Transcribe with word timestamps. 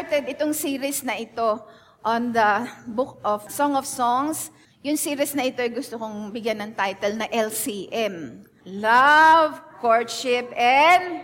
started 0.00 0.32
itong 0.32 0.56
series 0.56 1.04
na 1.04 1.12
ito 1.20 1.60
on 2.00 2.32
the 2.32 2.64
book 2.88 3.20
of 3.20 3.44
Song 3.52 3.76
of 3.76 3.84
Songs. 3.84 4.48
Yung 4.80 4.96
series 4.96 5.36
na 5.36 5.44
ito 5.44 5.60
ay 5.60 5.68
gusto 5.68 6.00
kong 6.00 6.32
bigyan 6.32 6.56
ng 6.56 6.72
title 6.72 7.20
na 7.20 7.28
LCM. 7.28 8.40
Love, 8.64 9.60
Courtship, 9.76 10.48
and 10.56 11.20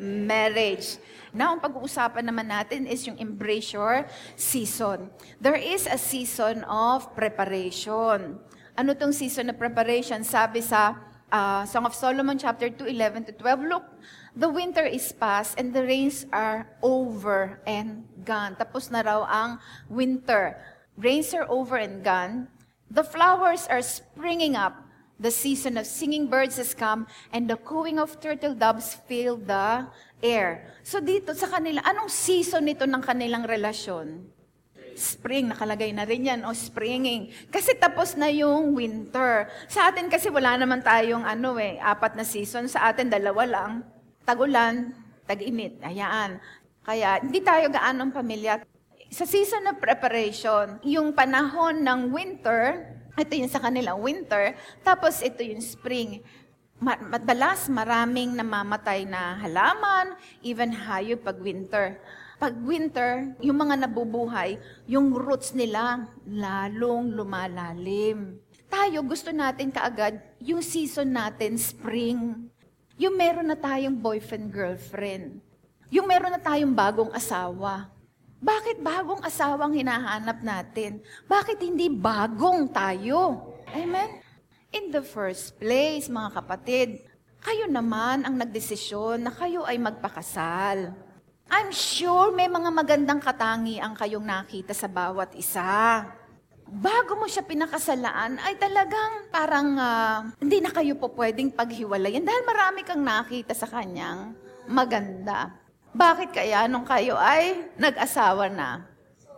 Marriage. 0.00 0.96
Now, 1.36 1.52
ang 1.52 1.60
pag-uusapan 1.60 2.24
naman 2.24 2.48
natin 2.48 2.88
is 2.88 3.04
yung 3.04 3.20
embrace 3.20 3.76
your 3.76 4.08
season. 4.40 5.12
There 5.36 5.60
is 5.60 5.84
a 5.84 6.00
season 6.00 6.64
of 6.64 7.12
preparation. 7.12 8.40
Ano 8.72 8.96
tong 8.96 9.12
season 9.12 9.52
of 9.52 9.60
preparation? 9.60 10.24
Sabi 10.24 10.64
sa 10.64 10.96
uh, 11.28 11.68
Song 11.68 11.84
of 11.84 11.92
Solomon 11.92 12.40
chapter 12.40 12.72
2, 12.72 12.88
11 12.88 13.28
to 13.28 13.32
12, 13.36 13.68
Look, 13.68 13.84
the 14.34 14.50
winter 14.50 14.82
is 14.82 15.14
past 15.14 15.54
and 15.58 15.72
the 15.72 15.82
rains 15.82 16.26
are 16.34 16.66
over 16.82 17.62
and 17.66 18.02
gone. 18.26 18.58
Tapos 18.58 18.90
na 18.90 19.00
raw 19.00 19.22
ang 19.30 19.62
winter. 19.86 20.58
Rains 20.98 21.34
are 21.34 21.46
over 21.46 21.78
and 21.78 22.02
gone. 22.02 22.50
The 22.90 23.06
flowers 23.06 23.66
are 23.70 23.82
springing 23.82 24.58
up. 24.58 24.78
The 25.14 25.30
season 25.30 25.78
of 25.78 25.86
singing 25.86 26.26
birds 26.26 26.58
has 26.58 26.74
come 26.74 27.06
and 27.30 27.46
the 27.46 27.54
cooing 27.54 28.02
of 28.02 28.18
turtle 28.18 28.54
doves 28.54 28.98
fill 29.06 29.38
the 29.38 29.86
air. 30.18 30.74
So 30.82 30.98
dito 30.98 31.30
sa 31.38 31.46
kanila, 31.46 31.86
anong 31.86 32.10
season 32.10 32.66
nito 32.66 32.82
ng 32.82 33.02
kanilang 33.02 33.46
relasyon? 33.46 34.26
Spring, 34.94 35.50
nakalagay 35.50 35.90
na 35.90 36.06
rin 36.06 36.26
yan, 36.26 36.46
o 36.46 36.54
springing. 36.54 37.30
Kasi 37.50 37.74
tapos 37.74 38.14
na 38.14 38.30
yung 38.30 38.78
winter. 38.78 39.50
Sa 39.66 39.90
atin 39.90 40.06
kasi 40.06 40.30
wala 40.30 40.54
naman 40.54 40.82
tayong 40.82 41.26
ano 41.26 41.58
eh, 41.58 41.82
apat 41.82 42.14
na 42.14 42.22
season. 42.22 42.66
Sa 42.70 42.90
atin 42.90 43.10
dalawa 43.10 43.42
lang. 43.46 43.93
Tagulan, 44.24 44.96
tag-init, 45.28 45.84
hayaan. 45.84 46.40
Kaya 46.80 47.20
hindi 47.20 47.44
tayo 47.44 47.68
gaanong 47.68 48.08
pamilya. 48.08 48.64
Sa 49.12 49.28
season 49.28 49.68
of 49.68 49.76
preparation, 49.76 50.80
yung 50.80 51.12
panahon 51.12 51.84
ng 51.84 52.08
winter, 52.08 52.88
ito 53.20 53.32
yung 53.36 53.52
sa 53.52 53.60
kanilang 53.60 54.00
winter, 54.00 54.56
tapos 54.80 55.20
ito 55.20 55.44
yung 55.44 55.60
spring. 55.60 56.24
Madalas 56.80 57.68
maraming 57.68 58.32
namamatay 58.32 59.04
na 59.04 59.36
halaman, 59.44 60.16
even 60.40 60.72
hayop 60.72 61.20
pag 61.20 61.36
winter. 61.36 62.00
Pag 62.40 62.56
winter, 62.64 63.28
yung 63.44 63.60
mga 63.60 63.84
nabubuhay, 63.86 64.56
yung 64.88 65.12
roots 65.12 65.52
nila 65.52 66.08
lalong 66.24 67.12
lumalalim. 67.12 68.40
Tayo, 68.72 69.04
gusto 69.06 69.30
natin 69.30 69.70
kaagad 69.70 70.18
yung 70.42 70.64
season 70.64 71.14
natin, 71.14 71.54
spring. 71.60 72.50
Yung 72.94 73.18
meron 73.18 73.50
na 73.50 73.58
tayong 73.58 73.98
boyfriend, 73.98 74.54
girlfriend. 74.54 75.42
Yung 75.90 76.06
meron 76.06 76.30
na 76.30 76.38
tayong 76.38 76.70
bagong 76.70 77.10
asawa. 77.10 77.90
Bakit 78.38 78.78
bagong 78.78 79.18
asawang 79.26 79.74
hinahanap 79.74 80.38
natin? 80.46 81.02
Bakit 81.26 81.58
hindi 81.58 81.90
bagong 81.90 82.70
tayo? 82.70 83.50
Amen? 83.74 84.22
In 84.70 84.94
the 84.94 85.02
first 85.02 85.58
place, 85.58 86.06
mga 86.06 86.38
kapatid, 86.38 87.02
kayo 87.42 87.66
naman 87.66 88.22
ang 88.22 88.38
nagdesisyon 88.38 89.26
na 89.26 89.34
kayo 89.34 89.66
ay 89.66 89.74
magpakasal. 89.74 90.94
I'm 91.50 91.70
sure 91.74 92.30
may 92.30 92.46
mga 92.46 92.70
magandang 92.70 93.18
katangian 93.18 93.98
kayong 93.98 94.24
nakita 94.24 94.70
sa 94.70 94.86
bawat 94.86 95.34
isa. 95.34 96.06
Bago 96.64 97.20
mo 97.20 97.28
siya 97.28 97.44
pinakasalaan, 97.44 98.40
ay 98.40 98.56
talagang 98.56 99.28
parang 99.28 99.76
uh, 99.76 100.18
hindi 100.40 100.64
na 100.64 100.72
kayo 100.72 100.96
po 100.96 101.12
pwedeng 101.12 101.52
paghiwalayan 101.52 102.24
dahil 102.24 102.42
marami 102.44 102.80
kang 102.80 103.04
nakita 103.04 103.52
sa 103.52 103.68
kanyang 103.68 104.32
maganda. 104.64 105.52
Bakit 105.94 106.34
kaya 106.34 106.66
nung 106.66 106.88
kayo 106.88 107.14
ay 107.20 107.70
nag-asawa 107.78 108.48
na? 108.50 108.82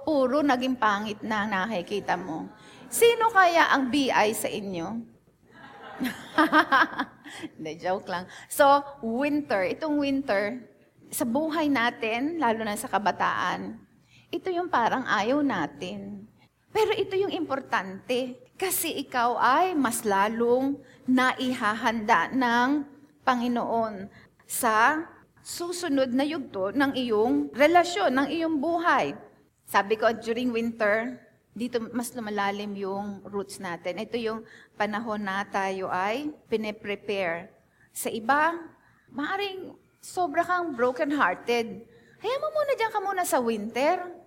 Puro 0.06 0.40
naging 0.40 0.78
pangit 0.78 1.18
na 1.20 1.44
nakikita 1.44 2.14
mo. 2.14 2.46
Sino 2.86 3.28
kaya 3.34 3.74
ang 3.74 3.90
BI 3.90 4.28
sa 4.32 4.46
inyo? 4.46 4.86
Hindi, 7.58 7.72
joke 7.82 8.06
lang. 8.06 8.24
So, 8.46 8.64
winter. 9.02 9.66
Itong 9.66 9.98
winter, 9.98 10.62
sa 11.10 11.26
buhay 11.26 11.66
natin, 11.70 12.38
lalo 12.38 12.62
na 12.62 12.78
sa 12.78 12.90
kabataan, 12.90 13.78
ito 14.30 14.50
yung 14.50 14.70
parang 14.70 15.06
ayaw 15.06 15.42
natin. 15.42 16.25
Pero 16.76 16.92
ito 16.92 17.16
yung 17.16 17.32
importante. 17.32 18.36
Kasi 18.60 19.00
ikaw 19.00 19.40
ay 19.40 19.72
mas 19.72 20.04
lalong 20.04 20.76
naihahanda 21.08 22.28
ng 22.36 22.84
Panginoon 23.24 24.12
sa 24.44 25.08
susunod 25.40 26.12
na 26.12 26.20
yugto 26.28 26.76
ng 26.76 26.92
iyong 26.92 27.48
relasyon, 27.56 28.12
ng 28.12 28.28
iyong 28.28 28.60
buhay. 28.60 29.16
Sabi 29.64 29.96
ko, 29.96 30.12
during 30.20 30.52
winter, 30.52 31.16
dito 31.56 31.80
mas 31.96 32.12
lumalalim 32.12 32.76
yung 32.76 33.24
roots 33.24 33.56
natin. 33.56 33.96
Ito 33.96 34.20
yung 34.20 34.44
panahon 34.76 35.24
na 35.24 35.48
tayo 35.48 35.88
ay 35.88 36.28
pine-prepare. 36.52 37.48
Sa 37.96 38.12
iba, 38.12 38.52
maaring 39.08 39.72
sobra 40.04 40.44
kang 40.44 40.76
broken-hearted. 40.76 41.88
Hayaan 42.20 42.42
mo 42.44 42.48
muna 42.52 42.72
dyan 42.76 42.92
ka 42.92 43.00
muna 43.00 43.24
sa 43.24 43.40
winter. 43.40 44.25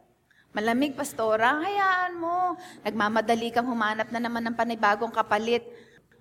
Malamig, 0.50 0.98
pastora, 0.98 1.62
hayaan 1.62 2.18
mo. 2.18 2.58
Nagmamadali 2.82 3.54
kang 3.54 3.70
humanap 3.70 4.10
na 4.10 4.18
naman 4.18 4.42
ng 4.50 4.58
panibagong 4.58 5.14
kapalit. 5.14 5.62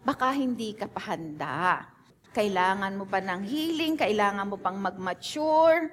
Baka 0.04 0.36
hindi 0.36 0.76
ka 0.76 0.84
pa 0.84 1.00
handa. 1.08 1.88
Kailangan 2.36 2.92
mo 2.92 3.08
pa 3.08 3.24
ng 3.24 3.40
healing, 3.40 3.96
kailangan 3.96 4.44
mo 4.44 4.60
pang 4.60 4.76
mag-mature. 4.76 5.88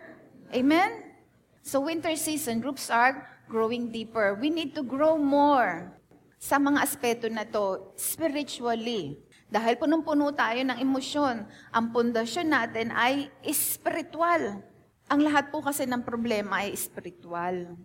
Amen? 0.51 1.16
So 1.63 1.79
winter 1.88 2.12
season, 2.19 2.59
groups 2.59 2.91
are 2.91 3.23
growing 3.47 3.88
deeper. 3.88 4.35
We 4.35 4.52
need 4.52 4.75
to 4.75 4.84
grow 4.84 5.16
more 5.16 5.96
sa 6.35 6.59
mga 6.59 6.84
aspeto 6.84 7.31
na 7.31 7.47
to 7.47 7.96
spiritually. 7.96 9.16
Dahil 9.47 9.79
punong-puno 9.79 10.35
tayo 10.35 10.59
ng 10.59 10.75
emosyon, 10.84 11.47
ang 11.72 11.85
pundasyon 11.96 12.52
natin 12.52 12.91
ay 12.91 13.31
espiritual. 13.47 14.59
Ang 15.07 15.23
lahat 15.23 15.56
po 15.56 15.63
kasi 15.63 15.88
ng 15.88 16.03
problema 16.03 16.67
ay 16.67 16.75
espiritual. 16.75 17.79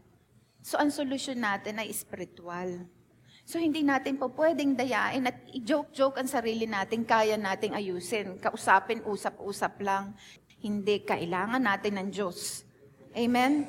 So 0.61 0.77
ang 0.77 0.93
solusyon 0.93 1.41
natin 1.41 1.81
ay 1.81 1.89
espiritual. 1.89 2.85
So 3.51 3.59
hindi 3.59 3.83
natin 3.83 4.21
po 4.21 4.31
pwedeng 4.37 4.77
dayain 4.77 5.27
at 5.27 5.43
i-joke-joke 5.51 6.21
ang 6.21 6.29
sarili 6.31 6.71
natin, 6.71 7.03
kaya 7.03 7.35
nating 7.35 7.75
ayusin. 7.75 8.39
Kausapin, 8.39 9.03
usap-usap 9.03 9.83
lang. 9.83 10.15
Hindi, 10.61 11.03
kailangan 11.03 11.59
natin 11.59 11.99
ng 11.99 12.09
Diyos. 12.13 12.63
Amen? 13.17 13.67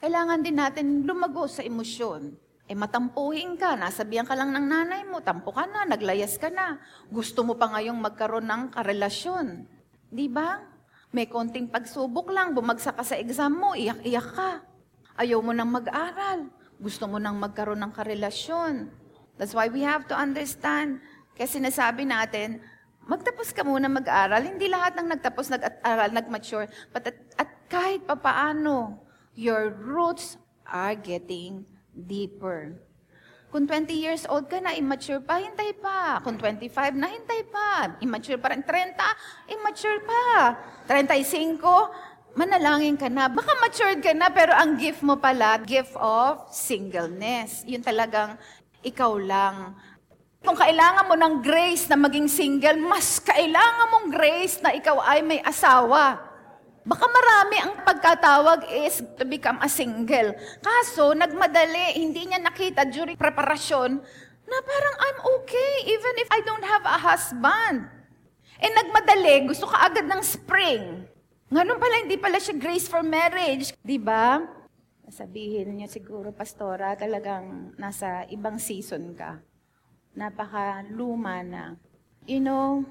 Kailangan 0.00 0.40
din 0.40 0.56
natin 0.56 1.04
lumago 1.04 1.44
sa 1.44 1.60
emosyon. 1.60 2.32
Eh 2.70 2.78
matampuhin 2.78 3.58
ka, 3.58 3.74
nasabihan 3.74 4.24
ka 4.24 4.38
lang 4.38 4.54
ng 4.54 4.66
nanay 4.70 5.02
mo, 5.02 5.18
tampo 5.20 5.50
ka 5.50 5.66
na, 5.66 5.84
naglayas 5.84 6.38
ka 6.38 6.48
na. 6.48 6.78
Gusto 7.10 7.42
mo 7.42 7.58
pa 7.58 7.66
ngayong 7.76 7.98
magkaroon 7.98 8.46
ng 8.46 8.62
karelasyon. 8.70 9.66
Di 10.06 10.30
ba? 10.30 10.62
May 11.10 11.26
konting 11.26 11.66
pagsubok 11.66 12.30
lang, 12.30 12.54
bumagsak 12.54 12.94
ka 12.94 13.02
sa 13.02 13.18
exam 13.18 13.58
mo, 13.58 13.74
iyak-iyak 13.74 14.28
ka. 14.32 14.69
Ayaw 15.20 15.44
mo 15.44 15.52
nang 15.52 15.68
mag-aral. 15.68 16.48
Gusto 16.80 17.04
mo 17.04 17.20
nang 17.20 17.36
magkaroon 17.36 17.84
ng 17.84 17.92
karelasyon. 17.92 18.88
That's 19.36 19.52
why 19.52 19.68
we 19.68 19.84
have 19.84 20.08
to 20.08 20.16
understand. 20.16 21.04
Kasi 21.36 21.60
sinasabi 21.60 22.08
natin, 22.08 22.64
magtapos 23.04 23.52
ka 23.52 23.60
muna 23.60 23.92
mag-aral. 23.92 24.40
Hindi 24.40 24.72
lahat 24.72 24.96
ng 24.96 25.12
nagtapos, 25.12 25.52
nag-aral, 25.52 26.08
nag-mature. 26.16 26.72
But 26.88 27.12
at, 27.12 27.18
at 27.36 27.50
kahit 27.68 28.08
papaano, 28.08 28.96
your 29.36 29.76
roots 29.76 30.40
are 30.64 30.96
getting 30.96 31.68
deeper. 31.92 32.80
Kung 33.50 33.66
20 33.66 33.90
years 33.90 34.24
old 34.30 34.46
ka 34.46 34.62
na, 34.62 34.78
immature 34.78 35.18
pa, 35.18 35.42
hintay 35.42 35.74
pa. 35.82 36.22
Kung 36.22 36.38
25 36.38 36.70
na, 36.94 37.10
hintay 37.10 37.42
pa. 37.50 37.98
Immature 37.98 38.38
pa 38.38 38.54
rin. 38.54 38.62
30, 38.62 38.94
immature 39.52 39.98
pa. 40.06 40.54
35, 40.86 41.58
manalangin 42.34 42.98
ka 42.98 43.08
na. 43.10 43.26
Baka 43.26 43.52
matured 43.58 44.00
ka 44.02 44.12
na, 44.14 44.30
pero 44.30 44.54
ang 44.54 44.78
gift 44.78 45.02
mo 45.02 45.18
pala, 45.18 45.58
gift 45.62 45.94
of 45.98 46.50
singleness. 46.50 47.62
Yun 47.66 47.82
talagang 47.82 48.38
ikaw 48.82 49.16
lang. 49.18 49.74
Kung 50.40 50.56
kailangan 50.56 51.04
mo 51.04 51.14
ng 51.20 51.34
grace 51.44 51.84
na 51.92 52.00
maging 52.00 52.24
single, 52.24 52.80
mas 52.80 53.20
kailangan 53.20 53.92
mong 53.92 54.08
grace 54.08 54.56
na 54.64 54.72
ikaw 54.72 54.96
ay 55.04 55.20
may 55.20 55.40
asawa. 55.44 56.16
Baka 56.80 57.04
marami 57.04 57.56
ang 57.60 57.84
pagkatawag 57.84 58.64
is 58.88 59.04
to 59.20 59.28
become 59.28 59.60
a 59.60 59.68
single. 59.68 60.32
Kaso, 60.64 61.12
nagmadali, 61.12 62.00
hindi 62.00 62.24
niya 62.24 62.40
nakita 62.40 62.88
during 62.88 63.20
preparasyon 63.20 64.00
na 64.48 64.56
parang 64.64 64.96
I'm 64.98 65.18
okay 65.38 65.72
even 65.92 66.14
if 66.24 66.28
I 66.32 66.40
don't 66.40 66.64
have 66.64 66.84
a 66.88 66.98
husband. 66.98 68.00
Eh 68.60 68.72
nagmadali, 68.72 69.44
gusto 69.44 69.68
ka 69.68 69.92
agad 69.92 70.08
ng 70.08 70.24
spring. 70.24 70.99
Ganun 71.50 71.82
pala, 71.82 72.06
hindi 72.06 72.16
pala 72.16 72.38
siya 72.38 72.54
grace 72.54 72.86
for 72.86 73.02
marriage. 73.02 73.74
Di 73.82 73.98
ba? 73.98 74.38
Sabihin 75.10 75.74
niyo 75.74 75.90
siguro, 75.90 76.30
pastora, 76.30 76.94
talagang 76.94 77.74
nasa 77.74 78.22
ibang 78.30 78.56
season 78.62 79.12
ka. 79.18 79.42
Napaka 80.14 80.86
luma 80.86 81.42
na. 81.42 81.74
You 82.30 82.38
know, 82.38 82.86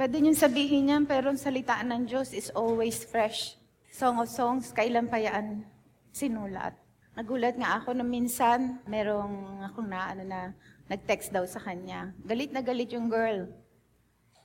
Pwede 0.00 0.16
niyong 0.16 0.40
sabihin 0.40 0.88
yan, 0.88 1.04
pero 1.04 1.28
ang 1.28 1.36
salitaan 1.36 1.92
ng 1.92 2.02
Diyos 2.08 2.32
is 2.32 2.48
always 2.56 3.04
fresh. 3.04 3.60
Song 3.92 4.16
of 4.16 4.32
Songs, 4.32 4.72
kailan 4.72 5.12
pa 5.12 5.20
yan 5.20 5.60
sinulat? 6.08 6.72
Nagulat 7.12 7.60
nga 7.60 7.76
ako 7.76 7.92
na 7.92 8.00
minsan, 8.00 8.80
merong 8.88 9.60
akong 9.60 9.92
na, 9.92 10.08
ano 10.08 10.24
na, 10.24 10.40
nag-text 10.88 11.36
daw 11.36 11.44
sa 11.44 11.60
kanya. 11.60 12.16
Galit 12.24 12.48
na 12.48 12.64
galit 12.64 12.88
yung 12.96 13.12
girl. 13.12 13.52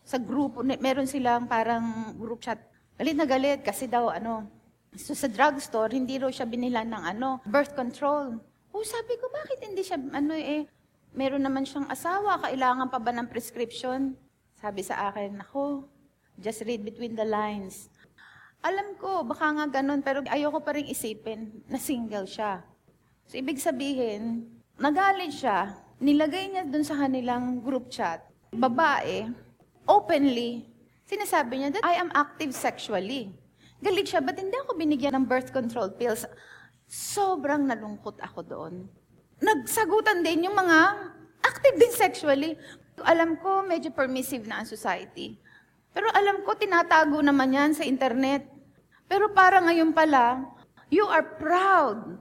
Sa 0.03 0.19
grupo, 0.19 0.59
meron 0.59 1.07
silang 1.07 1.47
parang 1.47 2.11
group 2.19 2.43
chat. 2.43 2.59
Galit 2.95 3.15
na 3.19 3.27
galit 3.27 3.59
kasi 3.59 3.91
daw 3.91 4.07
ano, 4.07 4.47
so 4.95 5.11
sa 5.11 5.27
drugstore, 5.27 5.91
hindi 5.91 6.15
raw 6.15 6.31
siya 6.31 6.47
binilan 6.47 6.87
ng 6.87 7.03
ano, 7.15 7.43
birth 7.43 7.75
control. 7.75 8.39
Oh, 8.71 8.83
sabi 8.87 9.19
ko, 9.19 9.27
bakit 9.31 9.59
hindi 9.67 9.83
siya, 9.83 9.99
ano 9.99 10.31
eh, 10.31 10.63
meron 11.11 11.43
naman 11.43 11.67
siyang 11.67 11.91
asawa, 11.91 12.39
kailangan 12.39 12.87
pa 12.87 12.99
ba 12.99 13.11
ng 13.11 13.27
prescription? 13.27 14.15
Sabi 14.55 14.83
sa 14.83 15.11
akin, 15.11 15.43
ako, 15.43 15.91
just 16.39 16.63
read 16.63 16.87
between 16.87 17.19
the 17.19 17.27
lines. 17.27 17.91
Alam 18.63 18.95
ko, 18.95 19.27
baka 19.27 19.51
nga 19.51 19.79
ganun, 19.79 19.99
pero 19.99 20.23
ayoko 20.31 20.63
pa 20.63 20.75
rin 20.75 20.87
isipin 20.87 21.63
na 21.67 21.79
single 21.79 22.27
siya. 22.27 22.63
So, 23.27 23.35
ibig 23.35 23.59
sabihin, 23.59 24.47
nagalit 24.79 25.35
siya, 25.35 25.75
nilagay 25.99 26.51
niya 26.51 26.63
dun 26.63 26.87
sa 26.87 26.95
kanilang 26.95 27.59
group 27.59 27.91
chat, 27.91 28.23
babae, 28.55 29.27
openly, 29.83 30.67
sinasabi 31.05 31.61
niya 31.61 31.69
that 31.77 31.85
I 31.85 32.01
am 32.01 32.09
active 32.13 32.51
sexually. 32.51 33.33
Galit 33.79 34.09
siya, 34.09 34.21
ba't 34.21 34.37
hindi 34.37 34.57
ako 34.57 34.77
binigyan 34.77 35.13
ng 35.17 35.25
birth 35.29 35.53
control 35.53 35.93
pills? 35.93 36.25
Sobrang 36.89 37.65
nalungkot 37.65 38.17
ako 38.21 38.39
doon. 38.45 38.73
Nagsagutan 39.41 40.25
din 40.25 40.49
yung 40.49 40.57
mga 40.57 40.77
active 41.45 41.75
din 41.77 41.93
sexually. 41.93 42.51
Alam 43.05 43.37
ko, 43.37 43.61
medyo 43.61 43.93
permissive 43.93 44.47
na 44.49 44.63
ang 44.63 44.67
society. 44.67 45.37
Pero 45.93 46.09
alam 46.11 46.41
ko, 46.43 46.57
tinatago 46.57 47.21
naman 47.21 47.53
yan 47.53 47.71
sa 47.77 47.85
internet. 47.85 48.47
Pero 49.05 49.29
para 49.31 49.61
ngayon 49.61 49.93
pala, 49.93 50.43
you 50.89 51.05
are 51.05 51.23
proud 51.37 52.17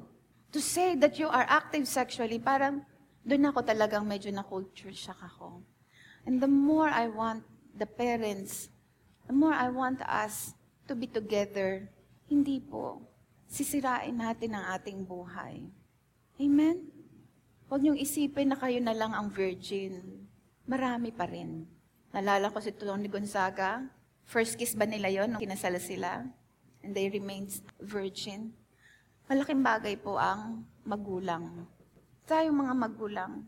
to 0.52 0.60
say 0.60 0.94
that 0.94 1.16
you 1.16 1.26
are 1.26 1.46
active 1.48 1.88
sexually. 1.88 2.36
Parang 2.36 2.84
doon 3.24 3.48
ako 3.48 3.64
talagang 3.64 4.04
medyo 4.04 4.28
na-culture 4.30 4.92
shock 4.92 5.18
ako. 5.22 5.64
And 6.28 6.38
the 6.44 6.50
more 6.50 6.92
I 6.92 7.08
want 7.08 7.42
the 7.72 7.88
parents, 7.88 8.73
the 9.26 9.34
more 9.34 9.54
I 9.54 9.68
want 9.70 10.00
us 10.04 10.56
to 10.88 10.96
be 10.96 11.08
together, 11.08 11.88
hindi 12.28 12.60
po. 12.60 13.04
Sisirain 13.48 14.16
natin 14.16 14.56
ang 14.56 14.64
ating 14.74 15.04
buhay. 15.04 15.64
Amen? 16.40 16.90
Huwag 17.70 17.80
niyong 17.80 18.00
isipin 18.00 18.50
na 18.50 18.58
kayo 18.58 18.80
na 18.82 18.96
lang 18.96 19.14
ang 19.14 19.30
virgin. 19.30 20.24
Marami 20.64 21.12
pa 21.14 21.28
rin. 21.28 21.68
Nalala 22.10 22.50
ko 22.50 22.58
si 22.58 22.72
Tony 22.74 23.06
Gonzaga. 23.06 23.84
First 24.24 24.56
kiss 24.56 24.72
ba 24.72 24.88
nila 24.88 25.12
yon 25.12 25.32
nung 25.32 25.42
kinasala 25.42 25.78
sila? 25.78 26.24
and 26.84 26.92
they 26.92 27.08
remained 27.08 27.48
virgin. 27.80 28.52
Malaking 29.24 29.64
bagay 29.64 29.96
po 29.96 30.20
ang 30.20 30.68
magulang. 30.84 31.64
Tayo 32.28 32.52
mga 32.52 32.74
magulang, 32.76 33.40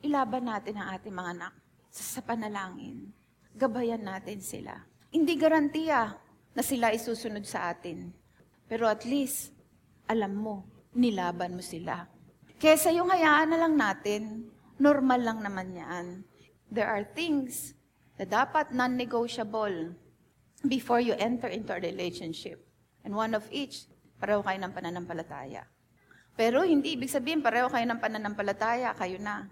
ilaban 0.00 0.48
natin 0.48 0.80
ang 0.80 0.96
ating 0.96 1.12
mga 1.12 1.30
anak 1.36 1.54
sa 1.92 2.24
panalangin. 2.24 3.12
Gabayan 3.52 4.00
natin 4.00 4.40
sila. 4.40 4.80
Hindi 5.10 5.34
garantiya 5.34 6.14
na 6.54 6.62
sila 6.62 6.94
isusunod 6.94 7.42
sa 7.42 7.74
atin. 7.74 8.14
Pero 8.70 8.86
at 8.86 9.02
least, 9.02 9.50
alam 10.06 10.38
mo, 10.38 10.66
nilaban 10.94 11.58
mo 11.58 11.62
sila. 11.62 12.06
Kesa 12.62 12.94
yung 12.94 13.10
hayaan 13.10 13.50
na 13.50 13.58
lang 13.58 13.74
natin, 13.74 14.46
normal 14.78 15.18
lang 15.18 15.38
naman 15.42 15.74
yan. 15.74 16.06
There 16.70 16.86
are 16.86 17.02
things 17.02 17.74
na 18.14 18.22
dapat 18.22 18.70
non-negotiable 18.70 19.98
before 20.68 21.00
you 21.02 21.16
enter 21.18 21.50
into 21.50 21.72
a 21.72 21.80
relationship. 21.82 22.62
And 23.02 23.16
one 23.16 23.32
of 23.32 23.48
each, 23.48 23.88
pareho 24.20 24.44
kayo 24.44 24.60
ng 24.60 24.76
pananampalataya. 24.76 25.64
Pero 26.36 26.62
hindi 26.62 26.94
ibig 26.94 27.10
sabihin, 27.10 27.40
pareho 27.40 27.66
kayo 27.66 27.82
ng 27.88 27.98
pananampalataya, 27.98 28.92
kayo 28.94 29.18
na. 29.18 29.48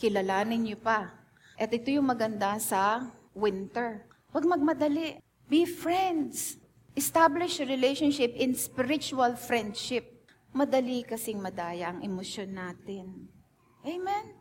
Kilalanin 0.00 0.64
niyo 0.64 0.78
pa. 0.80 1.12
At 1.54 1.70
ito 1.70 1.92
yung 1.92 2.08
maganda 2.08 2.56
sa 2.58 3.06
winter. 3.36 4.05
Huwag 4.36 4.52
magmadali. 4.52 5.16
Be 5.48 5.64
friends. 5.64 6.60
Establish 6.92 7.56
a 7.56 7.64
relationship 7.64 8.36
in 8.36 8.52
spiritual 8.52 9.32
friendship. 9.32 10.28
Madali 10.52 11.08
kasing 11.08 11.40
madaya 11.40 11.88
ang 11.88 12.04
emosyon 12.04 12.52
natin. 12.52 13.32
Amen? 13.80 14.36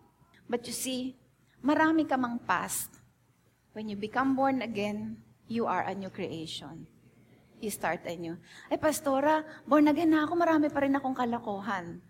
But 0.51 0.68
you 0.68 0.75
see, 0.75 1.15
marami 1.63 2.03
ka 2.03 2.19
mang 2.19 2.44
past. 2.44 2.92
When 3.71 3.88
you 3.88 3.95
become 3.95 4.36
born 4.36 4.59
again, 4.68 5.24
you 5.47 5.63
are 5.63 5.88
a 5.88 5.95
new 5.95 6.12
creation 6.12 6.92
you 7.63 7.71
start 7.71 8.03
anew. 8.03 8.36
Ay, 8.68 8.75
pastora, 8.75 9.47
born 9.63 9.88
again 9.88 10.12
na 10.12 10.27
ako, 10.27 10.36
marami 10.36 10.68
pa 10.68 10.83
rin 10.83 11.00
akong 11.00 11.15
kalokohan. 11.15 12.03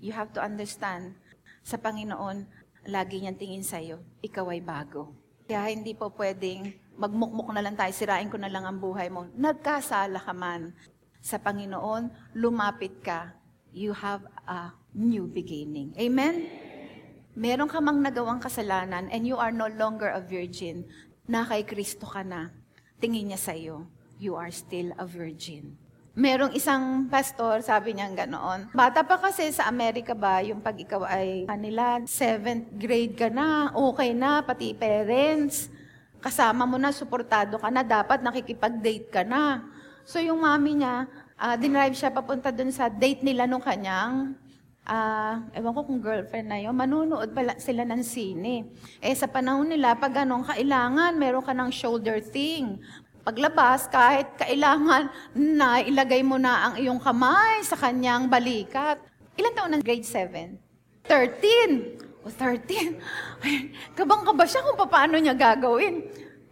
You 0.00 0.16
have 0.16 0.32
to 0.32 0.40
understand, 0.40 1.20
sa 1.60 1.76
Panginoon, 1.76 2.48
lagi 2.88 3.20
niyang 3.20 3.36
tingin 3.36 3.60
sa'yo, 3.60 4.00
ikaw 4.24 4.48
ay 4.48 4.64
bago. 4.64 5.12
Kaya 5.44 5.68
hindi 5.68 5.92
po 5.92 6.08
pwedeng 6.16 6.85
magmukmuk 6.96 7.52
na 7.52 7.62
lang 7.62 7.76
tayo, 7.76 7.92
sirain 7.92 8.28
ko 8.28 8.40
na 8.40 8.50
lang 8.50 8.64
ang 8.64 8.80
buhay 8.80 9.12
mo. 9.12 9.28
Nagkasala 9.36 10.20
ka 10.20 10.32
man. 10.32 10.72
Sa 11.20 11.36
Panginoon, 11.36 12.34
lumapit 12.34 13.04
ka. 13.04 13.36
You 13.76 13.92
have 13.92 14.24
a 14.48 14.72
new 14.96 15.28
beginning. 15.28 15.92
Amen? 16.00 16.48
Meron 17.36 17.68
ka 17.68 17.84
mang 17.84 18.00
nagawang 18.00 18.40
kasalanan 18.40 19.12
and 19.12 19.28
you 19.28 19.36
are 19.36 19.52
no 19.52 19.68
longer 19.68 20.08
a 20.08 20.24
virgin, 20.24 20.88
na 21.28 21.44
kay 21.44 21.66
Kristo 21.66 22.08
ka 22.08 22.24
na. 22.24 22.54
Tingin 22.96 23.28
niya 23.28 23.36
sa 23.36 23.52
iyo 23.52 23.84
you 24.16 24.32
are 24.36 24.52
still 24.52 24.92
a 24.96 25.04
virgin. 25.04 25.76
Merong 26.16 26.56
isang 26.56 27.12
pastor, 27.12 27.60
sabi 27.60 27.92
niya 27.92 28.08
ganoon. 28.08 28.72
Bata 28.72 29.04
pa 29.04 29.20
kasi 29.20 29.52
sa 29.52 29.68
Amerika 29.68 30.16
ba, 30.16 30.40
yung 30.40 30.64
pag 30.64 30.72
ikaw 30.72 31.04
ay 31.04 31.44
kanila, 31.44 32.00
seventh 32.08 32.72
grade 32.80 33.12
ka 33.20 33.28
na, 33.28 33.68
okay 33.76 34.16
na, 34.16 34.40
pati 34.40 34.72
parents, 34.72 35.68
kasama 36.26 36.66
mo 36.66 36.74
na, 36.74 36.90
suportado 36.90 37.54
ka 37.62 37.70
na, 37.70 37.86
dapat 37.86 38.18
nakikipag-date 38.18 39.06
ka 39.14 39.22
na. 39.22 39.62
So 40.02 40.18
yung 40.18 40.42
mami 40.42 40.82
niya, 40.82 41.06
uh, 41.38 41.54
dinrive 41.54 41.94
siya 41.94 42.10
papunta 42.10 42.50
dun 42.50 42.74
sa 42.74 42.90
date 42.90 43.22
nila 43.22 43.46
nung 43.46 43.62
kanyang 43.62 44.34
uh, 44.86 45.34
ewan 45.54 45.70
ko 45.70 45.80
kung 45.86 46.00
girlfriend 46.02 46.50
na 46.50 46.58
yun, 46.62 46.74
manunood 46.74 47.30
pala 47.34 47.58
sila 47.62 47.82
ng 47.86 48.02
sine. 48.02 48.70
Eh, 49.02 49.14
sa 49.14 49.30
panahon 49.30 49.70
nila, 49.70 49.94
pag 49.94 50.14
ganun, 50.22 50.46
kailangan, 50.46 51.14
meron 51.14 51.46
ka 51.46 51.54
ng 51.54 51.70
shoulder 51.70 52.22
thing. 52.22 52.78
Paglabas, 53.26 53.90
kahit 53.90 54.38
kailangan 54.38 55.10
na 55.34 55.82
ilagay 55.82 56.22
mo 56.22 56.38
na 56.38 56.70
ang 56.70 56.74
iyong 56.78 57.02
kamay 57.02 57.62
sa 57.66 57.74
kanyang 57.74 58.30
balikat. 58.30 59.02
Ilan 59.34 59.54
taon 59.54 59.70
ng 59.74 59.82
grade 59.82 60.06
7? 60.06 60.54
13. 61.10 62.05
O, 62.26 62.30
13. 62.34 62.98
Ay, 63.46 63.70
kabang-kaba 63.94 64.42
siya 64.42 64.66
kung 64.66 64.74
paano 64.90 65.14
niya 65.14 65.38
gagawin. 65.38 66.02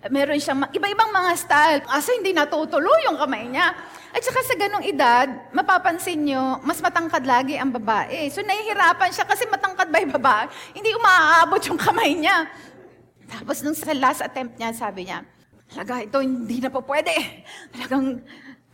Meron 0.07 0.38
siyang 0.38 0.71
iba-ibang 0.71 1.11
mga 1.11 1.33
style. 1.35 1.81
Asa 1.90 2.14
hindi 2.14 2.31
natutuloy 2.31 3.11
yung 3.11 3.19
kamay 3.19 3.50
niya. 3.50 3.75
At 4.14 4.23
saka 4.23 4.47
sa 4.47 4.54
ganong 4.54 4.87
edad, 4.87 5.26
mapapansin 5.50 6.23
nyo, 6.23 6.62
mas 6.62 6.78
matangkad 6.78 7.26
lagi 7.26 7.59
ang 7.59 7.75
babae. 7.75 8.31
So 8.31 8.38
nahihirapan 8.47 9.11
siya 9.11 9.26
kasi 9.26 9.50
matangkad 9.50 9.90
ba 9.90 9.99
yung 9.99 10.14
babae? 10.14 10.47
Hindi 10.78 10.95
umaabot 10.95 11.59
yung 11.66 11.81
kamay 11.81 12.14
niya. 12.14 12.47
Tapos 13.26 13.66
nung 13.66 13.75
sa 13.75 13.90
last 13.97 14.23
attempt 14.23 14.54
niya, 14.54 14.71
sabi 14.71 15.11
niya, 15.11 15.26
Talaga, 15.64 16.07
ito 16.07 16.23
hindi 16.23 16.62
na 16.62 16.71
po 16.71 16.85
pwede. 16.87 17.11
Talagang, 17.75 18.23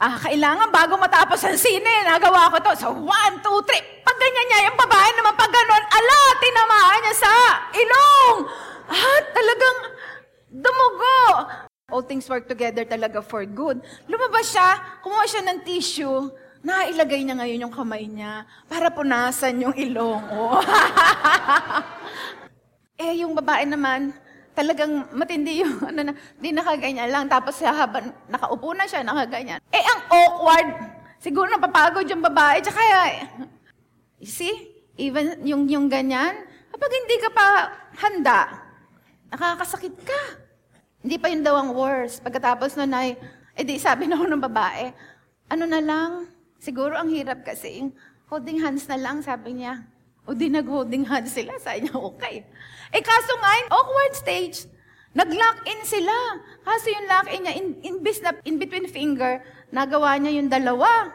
ah, 0.00 0.16
kailangan 0.16 0.73
bago 0.73 0.97
matapos 0.97 1.45
ang 1.45 1.61
sine, 1.61 2.09
nagawa 2.09 2.49
ko 2.49 2.57
to. 2.64 2.73
So, 2.80 2.88
one, 2.97 3.35
two, 3.45 3.61
three. 3.69 3.85
Pag 4.00 4.16
ganyan 4.16 4.47
niya, 4.49 4.61
yung 4.73 4.78
babae 4.80 5.11
naman 5.12 5.35
pag 5.37 5.52
ganun, 5.52 5.85
ala, 5.85 6.21
tinamaan 6.40 7.00
niya 7.04 7.14
sa 7.21 7.33
ilong. 7.76 8.37
Ah, 8.88 9.21
talagang 9.37 9.78
dumugo. 10.49 11.21
All 11.92 12.07
things 12.07 12.25
work 12.33 12.49
together 12.49 12.88
talaga 12.88 13.21
for 13.21 13.45
good. 13.45 13.85
Lumabas 14.09 14.49
siya, 14.49 14.80
kumuha 15.04 15.25
siya 15.28 15.42
ng 15.45 15.59
tissue, 15.69 16.33
nailagay 16.64 17.21
niya 17.21 17.37
ngayon 17.37 17.64
yung 17.69 17.75
kamay 17.75 18.09
niya 18.09 18.49
para 18.73 18.88
punasan 18.88 19.61
yung 19.61 19.76
ilong. 19.76 20.23
Oh. 20.33 20.64
eh, 23.04 23.21
yung 23.21 23.37
babae 23.37 23.69
naman, 23.69 24.16
talagang 24.61 25.09
matindi 25.17 25.64
yung, 25.64 25.81
ano 25.90 26.00
na, 26.05 26.12
di 26.37 26.52
nakaganyan 26.52 27.09
lang. 27.09 27.25
Tapos 27.33 27.57
habang 27.64 28.12
nakaupo 28.29 28.76
na 28.76 28.85
siya, 28.85 29.00
nakaganyan. 29.00 29.59
Eh, 29.73 29.81
ang 29.81 30.00
awkward. 30.12 30.69
Siguro 31.21 31.49
napapagod 31.49 32.05
yung 32.05 32.21
babae. 32.21 32.61
Tsaka, 32.61 32.81
you 34.21 34.29
see, 34.29 34.52
even 35.00 35.40
yung, 35.49 35.64
yung 35.64 35.88
ganyan, 35.88 36.45
kapag 36.69 36.93
hindi 36.93 37.17
ka 37.25 37.31
pa 37.33 37.47
handa, 37.97 38.40
nakakasakit 39.33 39.97
ka. 40.05 40.21
Hindi 41.00 41.17
pa 41.17 41.33
yun 41.33 41.40
daw 41.40 41.57
ang 41.57 41.73
worst. 41.73 42.21
Pagkatapos 42.21 42.76
nun 42.76 42.93
ay, 42.93 43.17
eh 43.57 43.64
di 43.64 43.81
sabi 43.81 44.05
na 44.05 44.21
ako 44.21 44.29
ng 44.29 44.45
babae, 44.45 44.93
ano 45.49 45.64
na 45.64 45.81
lang, 45.81 46.29
siguro 46.61 46.97
ang 46.97 47.09
hirap 47.09 47.40
kasi, 47.45 47.88
holding 48.29 48.61
hands 48.61 48.85
na 48.87 49.00
lang, 49.00 49.25
sabi 49.25 49.57
niya. 49.57 49.81
O 50.29 50.37
di 50.37 50.53
nag-holding 50.53 51.09
hands 51.09 51.33
sila, 51.33 51.57
sabi 51.57 51.89
niya, 51.89 51.97
okay. 51.97 52.45
Eh 52.93 53.03
kaso 53.03 53.33
nga, 53.41 53.53
awkward 53.73 54.15
stage, 54.15 54.69
nag-lock 55.17 55.65
in 55.67 55.81
sila. 55.83 56.15
Kaso 56.62 56.87
yung 56.93 57.07
lock 57.09 57.27
in 57.33 57.41
niya, 57.47 57.55
in, 57.57 57.67
in, 57.83 57.95
na, 58.03 58.31
in 58.45 58.57
between 58.61 58.87
finger, 58.87 59.41
nagawa 59.73 60.21
niya 60.21 60.39
yung 60.39 60.50
dalawa. 60.53 61.11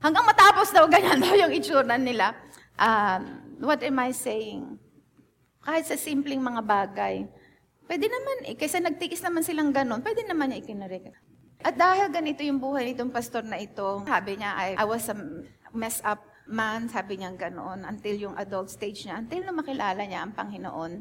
Hanggang 0.00 0.24
matapos 0.26 0.70
daw, 0.72 0.86
ganyan 0.92 1.20
daw 1.20 1.34
yung 1.34 1.52
itsura 1.52 1.98
nila. 1.98 2.34
Um, 2.78 3.42
what 3.60 3.82
am 3.82 3.98
I 3.98 4.14
saying? 4.14 4.78
Kahit 5.62 5.90
sa 5.90 5.98
simpleng 5.98 6.40
mga 6.40 6.62
bagay, 6.64 7.26
pwede 7.84 8.06
naman 8.06 8.36
eh, 8.48 8.54
kaysa 8.56 8.80
nagtikis 8.80 9.20
naman 9.20 9.42
silang 9.44 9.74
ganon, 9.74 10.00
pwede 10.00 10.24
naman 10.24 10.54
niya 10.54 10.62
ikinarek. 10.64 11.12
At 11.58 11.74
dahil 11.74 12.06
ganito 12.14 12.46
yung 12.46 12.62
buhay 12.62 12.94
nitong 12.94 13.10
pastor 13.10 13.42
na 13.42 13.58
ito, 13.58 14.06
sabi 14.06 14.38
niya, 14.38 14.54
I, 14.54 14.68
I 14.78 14.86
was 14.86 15.10
a 15.10 15.16
mess 15.74 15.98
up 16.06 16.22
man, 16.48 16.88
sabi 16.88 17.20
niya 17.20 17.30
ganoon, 17.36 17.84
until 17.84 18.16
yung 18.16 18.34
adult 18.40 18.72
stage 18.72 19.04
niya, 19.04 19.20
until 19.20 19.44
na 19.44 19.52
makilala 19.52 20.00
niya 20.02 20.24
ang 20.24 20.32
Panginoon. 20.32 20.92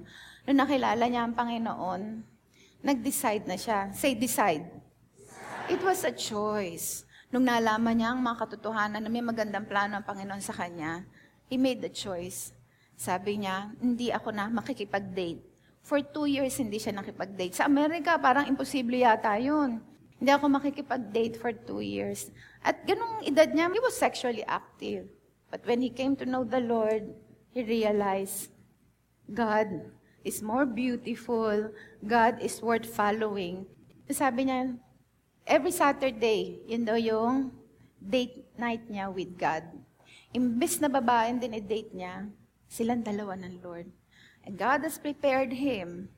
Nung 0.45 0.59
nakilala 0.59 1.07
niya 1.07 1.23
ang 1.23 1.33
Panginoon, 1.33 2.01
nag-decide 2.83 3.47
na 3.47 3.55
siya. 3.55 3.89
Say, 3.95 4.13
decide. 4.13 4.67
It 5.71 5.79
was 5.81 6.03
a 6.03 6.11
choice. 6.11 7.07
Nung 7.31 7.47
nalaman 7.47 7.95
niya 7.95 8.11
ang 8.15 8.21
mga 8.23 8.43
katotohanan 8.43 9.03
na 9.03 9.11
may 9.11 9.23
magandang 9.23 9.67
plano 9.67 9.99
ang 9.99 10.05
Panginoon 10.05 10.43
sa 10.43 10.55
kanya, 10.55 11.03
he 11.47 11.55
made 11.55 11.79
the 11.79 11.91
choice. 11.91 12.51
Sabi 12.95 13.43
niya, 13.43 13.71
hindi 13.79 14.11
ako 14.11 14.31
na 14.35 14.51
makikipag-date. 14.51 15.43
For 15.87 16.03
two 16.03 16.27
years, 16.27 16.59
hindi 16.59 16.79
siya 16.79 16.91
nakipag-date. 16.91 17.55
Sa 17.55 17.67
Amerika, 17.67 18.19
parang 18.19 18.47
imposible 18.47 18.99
yata 18.99 19.39
yun. 19.39 19.79
Hindi 20.19 20.31
ako 20.35 20.51
makikipag-date 20.51 21.39
for 21.39 21.55
two 21.55 21.79
years. 21.79 22.27
At 22.59 22.83
ganung 22.83 23.23
edad 23.23 23.47
niya, 23.47 23.71
he 23.71 23.79
was 23.79 23.95
sexually 23.95 24.43
active. 24.43 25.16
But 25.49 25.63
when 25.65 25.81
he 25.81 25.89
came 25.89 26.15
to 26.19 26.25
know 26.27 26.43
the 26.43 26.59
Lord, 26.59 27.15
he 27.51 27.63
realized 27.63 28.51
God 29.31 29.91
is 30.23 30.43
more 30.43 30.65
beautiful. 30.67 31.71
God 32.03 32.43
is 32.43 32.59
worth 32.61 32.85
following. 32.85 33.65
Sabi 34.11 34.51
niya, 34.51 34.75
every 35.47 35.71
Saturday, 35.71 36.59
yun 36.67 36.83
daw 36.83 36.99
yung 36.99 37.51
date 38.03 38.43
night 38.59 38.83
niya 38.91 39.07
with 39.07 39.35
God. 39.39 39.63
Imbis 40.35 40.83
na 40.83 40.91
babae 40.91 41.39
din 41.39 41.55
i-date 41.55 41.95
niya, 41.95 42.27
silang 42.67 43.03
dalawa 43.03 43.39
ng 43.39 43.63
Lord. 43.63 43.87
And 44.43 44.59
God 44.59 44.83
has 44.83 44.99
prepared 44.99 45.51
him 45.55 46.11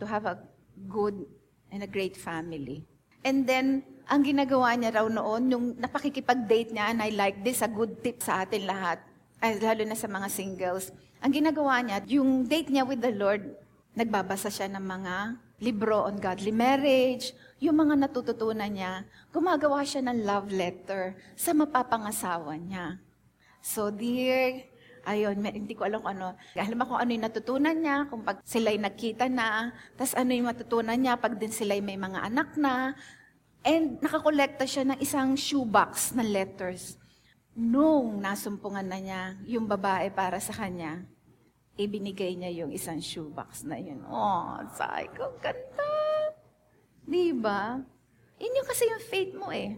to 0.00 0.04
have 0.04 0.24
a 0.24 0.40
good 0.88 1.24
and 1.72 1.84
a 1.84 1.88
great 1.88 2.16
family. 2.16 2.84
And 3.24 3.44
then, 3.44 3.84
ang 4.10 4.26
ginagawa 4.26 4.74
niya 4.74 4.90
raw 4.98 5.06
noon, 5.06 5.42
yung 5.54 5.64
napakikipag-date 5.78 6.74
niya, 6.74 6.90
and 6.90 6.98
I 6.98 7.14
like 7.14 7.46
this, 7.46 7.62
a 7.62 7.70
good 7.70 8.02
tip 8.02 8.18
sa 8.18 8.42
atin 8.42 8.66
lahat, 8.66 8.98
ay, 9.38 9.62
lalo 9.62 9.86
na 9.86 9.94
sa 9.94 10.10
mga 10.10 10.26
singles. 10.26 10.90
Ang 11.22 11.30
ginagawa 11.30 11.78
niya, 11.78 12.02
yung 12.18 12.42
date 12.42 12.74
niya 12.74 12.82
with 12.82 12.98
the 12.98 13.14
Lord, 13.14 13.54
nagbabasa 13.94 14.50
siya 14.50 14.66
ng 14.66 14.82
mga 14.82 15.14
libro 15.62 16.10
on 16.10 16.18
godly 16.18 16.50
marriage, 16.50 17.30
yung 17.62 17.78
mga 17.78 18.02
natututunan 18.02 18.66
niya, 18.66 19.06
gumagawa 19.30 19.86
siya 19.86 20.02
ng 20.02 20.26
love 20.26 20.50
letter 20.50 21.14
sa 21.38 21.54
mapapangasawa 21.54 22.58
niya. 22.58 22.98
So, 23.62 23.94
dear, 23.94 24.66
ayun, 25.06 25.38
hindi 25.44 25.78
ko 25.78 25.86
alam 25.86 26.02
kung 26.02 26.18
ano. 26.18 26.34
Alam 26.58 26.82
ko 26.82 26.98
ano 26.98 27.10
yung 27.14 27.24
natutunan 27.30 27.76
niya, 27.76 28.10
kung 28.10 28.26
pag 28.26 28.42
sila'y 28.42 28.80
nagkita 28.80 29.30
na, 29.30 29.70
tas 29.94 30.18
ano 30.18 30.34
yung 30.34 30.50
matutunan 30.50 30.98
niya 30.98 31.14
pag 31.20 31.36
din 31.38 31.52
sila'y 31.52 31.78
may 31.78 32.00
mga 32.00 32.26
anak 32.26 32.56
na, 32.58 32.96
And 33.60 34.00
nakakolekta 34.00 34.64
siya 34.64 34.88
ng 34.88 34.98
isang 35.04 35.36
shoebox 35.36 36.16
ng 36.16 36.28
letters. 36.32 36.96
Nung 37.52 38.22
nasumpungan 38.24 38.86
na 38.86 38.98
niya 38.98 39.22
yung 39.44 39.68
babae 39.68 40.08
para 40.08 40.40
sa 40.40 40.56
kanya, 40.56 41.04
ibinigay 41.76 42.32
niya 42.36 42.64
yung 42.64 42.72
isang 42.72 43.00
shoebox 43.00 43.64
na 43.68 43.76
yun. 43.76 44.00
Oh, 44.08 44.56
sabi 44.72 45.12
ko, 45.12 45.36
ganda. 45.44 45.92
Di 47.04 47.36
ba? 47.36 47.76
Inyo 48.40 48.62
kasi 48.64 48.88
yung 48.88 49.04
faith 49.04 49.32
mo 49.36 49.52
eh. 49.52 49.76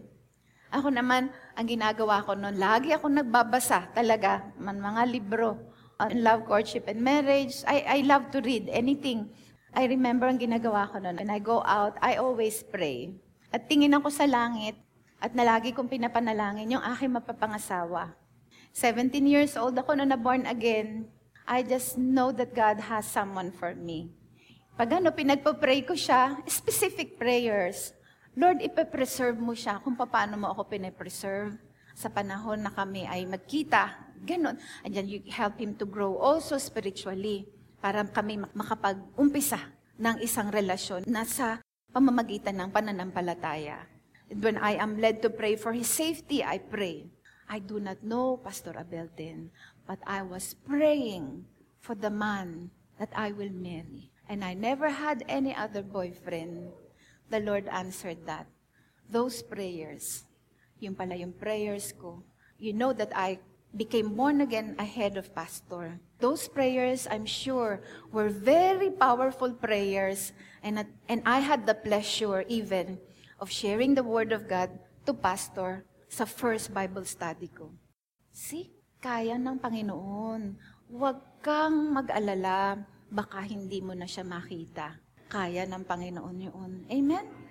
Ako 0.71 0.89
naman, 0.89 1.29
ang 1.53 1.67
ginagawa 1.67 2.23
ko 2.23 2.33
noon, 2.33 2.55
lagi 2.57 2.95
ako 2.95 3.11
nagbabasa 3.11 3.93
talaga, 3.93 4.47
man 4.57 4.79
mga 4.79 5.05
libro 5.11 5.73
on 6.01 6.23
love, 6.23 6.43
courtship, 6.49 6.89
and 6.89 6.99
marriage. 6.99 7.61
I, 7.67 7.85
I 7.85 7.99
love 8.03 8.31
to 8.33 8.41
read 8.41 8.67
anything. 8.71 9.29
I 9.73 9.85
remember 9.85 10.27
ang 10.27 10.41
ginagawa 10.41 10.89
ko 10.89 10.99
noon. 10.99 11.17
When 11.17 11.29
I 11.29 11.39
go 11.39 11.61
out, 11.65 11.97
I 12.01 12.17
always 12.17 12.61
pray. 12.65 13.13
At 13.53 13.69
tingin 13.69 13.93
ako 13.93 14.09
sa 14.09 14.25
langit 14.25 14.73
at 15.21 15.37
nalagi 15.37 15.77
kong 15.77 15.85
pinapanalangin 15.85 16.73
yung 16.73 16.81
aking 16.81 17.13
mapapangasawa. 17.13 18.17
17 18.73 19.13
years 19.29 19.53
old 19.53 19.77
ako 19.77 19.93
na 19.93 20.09
na-born 20.09 20.49
again. 20.49 21.05
I 21.45 21.61
just 21.61 22.01
know 22.01 22.33
that 22.33 22.57
God 22.57 22.81
has 22.81 23.05
someone 23.05 23.53
for 23.53 23.77
me. 23.77 24.09
Pag 24.73 24.97
ano, 24.97 25.13
pinagpa-pray 25.13 25.85
ko 25.85 25.93
siya, 25.93 26.41
specific 26.49 27.21
prayers. 27.21 27.93
Lord, 28.33 28.57
ipe-preserve 28.65 29.37
mo 29.37 29.53
siya 29.53 29.77
kung 29.85 29.93
paano 29.93 30.33
mo 30.33 30.49
ako 30.49 30.73
pine-preserve 30.73 31.53
sa 31.93 32.09
panahon 32.09 32.57
na 32.57 32.73
kami 32.73 33.05
ay 33.05 33.29
magkita. 33.29 34.17
Ganon. 34.25 34.57
And 34.81 34.91
then 34.97 35.05
you 35.05 35.21
help 35.29 35.61
him 35.61 35.77
to 35.77 35.85
grow 35.85 36.17
also 36.17 36.57
spiritually 36.57 37.45
para 37.77 38.01
kami 38.01 38.41
makapag-umpisa 38.57 39.61
ng 40.01 40.25
isang 40.25 40.49
relasyon 40.49 41.05
na 41.05 41.21
sa 41.21 41.62
pamamagitan 41.93 42.57
ng 42.57 42.69
pananampalataya. 42.73 43.85
And 44.33 44.41
when 44.41 44.57
I 44.57 44.81
am 44.81 44.97
led 44.97 45.21
to 45.21 45.29
pray 45.29 45.55
for 45.55 45.71
his 45.71 45.87
safety, 45.87 46.41
I 46.41 46.57
pray. 46.57 47.05
I 47.45 47.61
do 47.61 47.77
not 47.77 48.01
know 48.01 48.41
Pastor 48.41 48.73
Abelten, 48.73 49.53
but 49.85 50.01
I 50.09 50.25
was 50.25 50.57
praying 50.65 51.45
for 51.77 51.93
the 51.93 52.09
man 52.09 52.73
that 52.97 53.13
I 53.13 53.29
will 53.31 53.53
marry. 53.53 54.09
And 54.25 54.41
I 54.41 54.57
never 54.57 54.89
had 54.89 55.21
any 55.29 55.53
other 55.53 55.85
boyfriend. 55.85 56.73
The 57.29 57.45
Lord 57.45 57.69
answered 57.69 58.25
that. 58.25 58.49
Those 59.05 59.43
prayers, 59.45 60.25
yung 60.79 60.95
pala 60.95 61.13
yung 61.13 61.35
prayers 61.35 61.93
ko, 61.93 62.23
you 62.57 62.73
know 62.73 62.95
that 62.95 63.11
I 63.13 63.37
became 63.73 64.13
born 64.13 64.41
again 64.41 64.77
ahead 64.77 65.17
of 65.17 65.33
pastor. 65.33 65.99
Those 66.21 66.47
prayers, 66.47 67.09
I'm 67.09 67.25
sure, 67.25 67.81
were 68.13 68.29
very 68.29 68.93
powerful 68.93 69.51
prayers, 69.51 70.31
and, 70.61 70.85
and 71.09 71.21
I 71.25 71.41
had 71.41 71.65
the 71.65 71.73
pleasure 71.73 72.45
even 72.47 73.01
of 73.41 73.51
sharing 73.51 73.97
the 73.97 74.05
Word 74.05 74.31
of 74.31 74.47
God 74.47 74.69
to 75.05 75.13
pastor 75.13 75.83
sa 76.07 76.23
first 76.23 76.71
Bible 76.71 77.03
study 77.03 77.49
ko. 77.49 77.73
See, 78.31 78.71
kaya 79.03 79.35
ng 79.35 79.59
Panginoon. 79.59 80.55
Huwag 80.87 81.43
kang 81.43 81.91
mag-alala, 81.91 82.77
baka 83.11 83.43
hindi 83.43 83.81
mo 83.83 83.97
na 83.97 84.07
siya 84.07 84.23
makita. 84.23 84.95
Kaya 85.27 85.65
ng 85.65 85.83
Panginoon 85.83 86.37
yun. 86.39 86.71
Amen? 86.87 87.42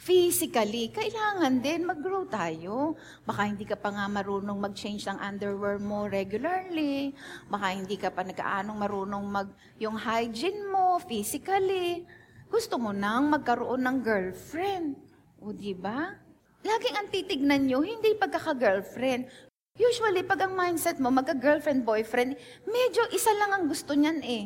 Physically, 0.00 0.88
kailangan 0.88 1.60
din 1.60 1.84
mag-grow 1.84 2.24
tayo. 2.24 2.96
Baka 3.28 3.52
hindi 3.52 3.68
ka 3.68 3.76
pa 3.76 3.92
nga 3.92 4.08
marunong 4.08 4.56
mag-change 4.56 5.04
ng 5.04 5.20
underwear 5.20 5.76
mo 5.76 6.08
regularly. 6.08 7.12
Baka 7.52 7.76
hindi 7.76 8.00
ka 8.00 8.08
pa 8.08 8.24
nag-aanong 8.24 8.78
marunong 8.80 9.24
mag 9.28 9.48
yung 9.76 10.00
hygiene 10.00 10.64
mo 10.72 10.96
physically. 11.04 12.08
Gusto 12.48 12.80
mo 12.80 12.96
nang 12.96 13.28
magkaroon 13.28 13.84
ng 13.84 13.98
girlfriend. 14.00 14.96
O 15.36 15.52
di 15.52 15.76
ba? 15.76 16.16
Laging 16.64 16.96
ang 16.96 17.08
titignan 17.12 17.62
nyo, 17.68 17.84
hindi 17.84 18.16
pagkaka-girlfriend. 18.16 19.28
Usually, 19.76 20.24
pag 20.24 20.44
ang 20.44 20.56
mindset 20.56 20.96
mo, 21.00 21.08
magka-girlfriend, 21.12 21.84
boyfriend, 21.84 22.36
medyo 22.68 23.02
isa 23.12 23.32
lang 23.36 23.52
ang 23.52 23.64
gusto 23.68 23.92
niyan 23.92 24.20
eh. 24.24 24.44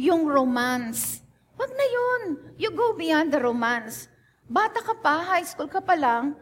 Yung 0.00 0.28
romance. 0.28 1.24
Wag 1.56 1.70
na 1.72 1.86
yun. 1.86 2.22
You 2.58 2.72
go 2.72 2.92
beyond 2.96 3.32
the 3.32 3.40
romance. 3.40 4.12
Bata 4.44 4.84
ka 4.84 4.92
pa, 5.00 5.24
high 5.24 5.46
school 5.48 5.72
ka 5.72 5.80
pa 5.80 5.96
lang, 5.96 6.36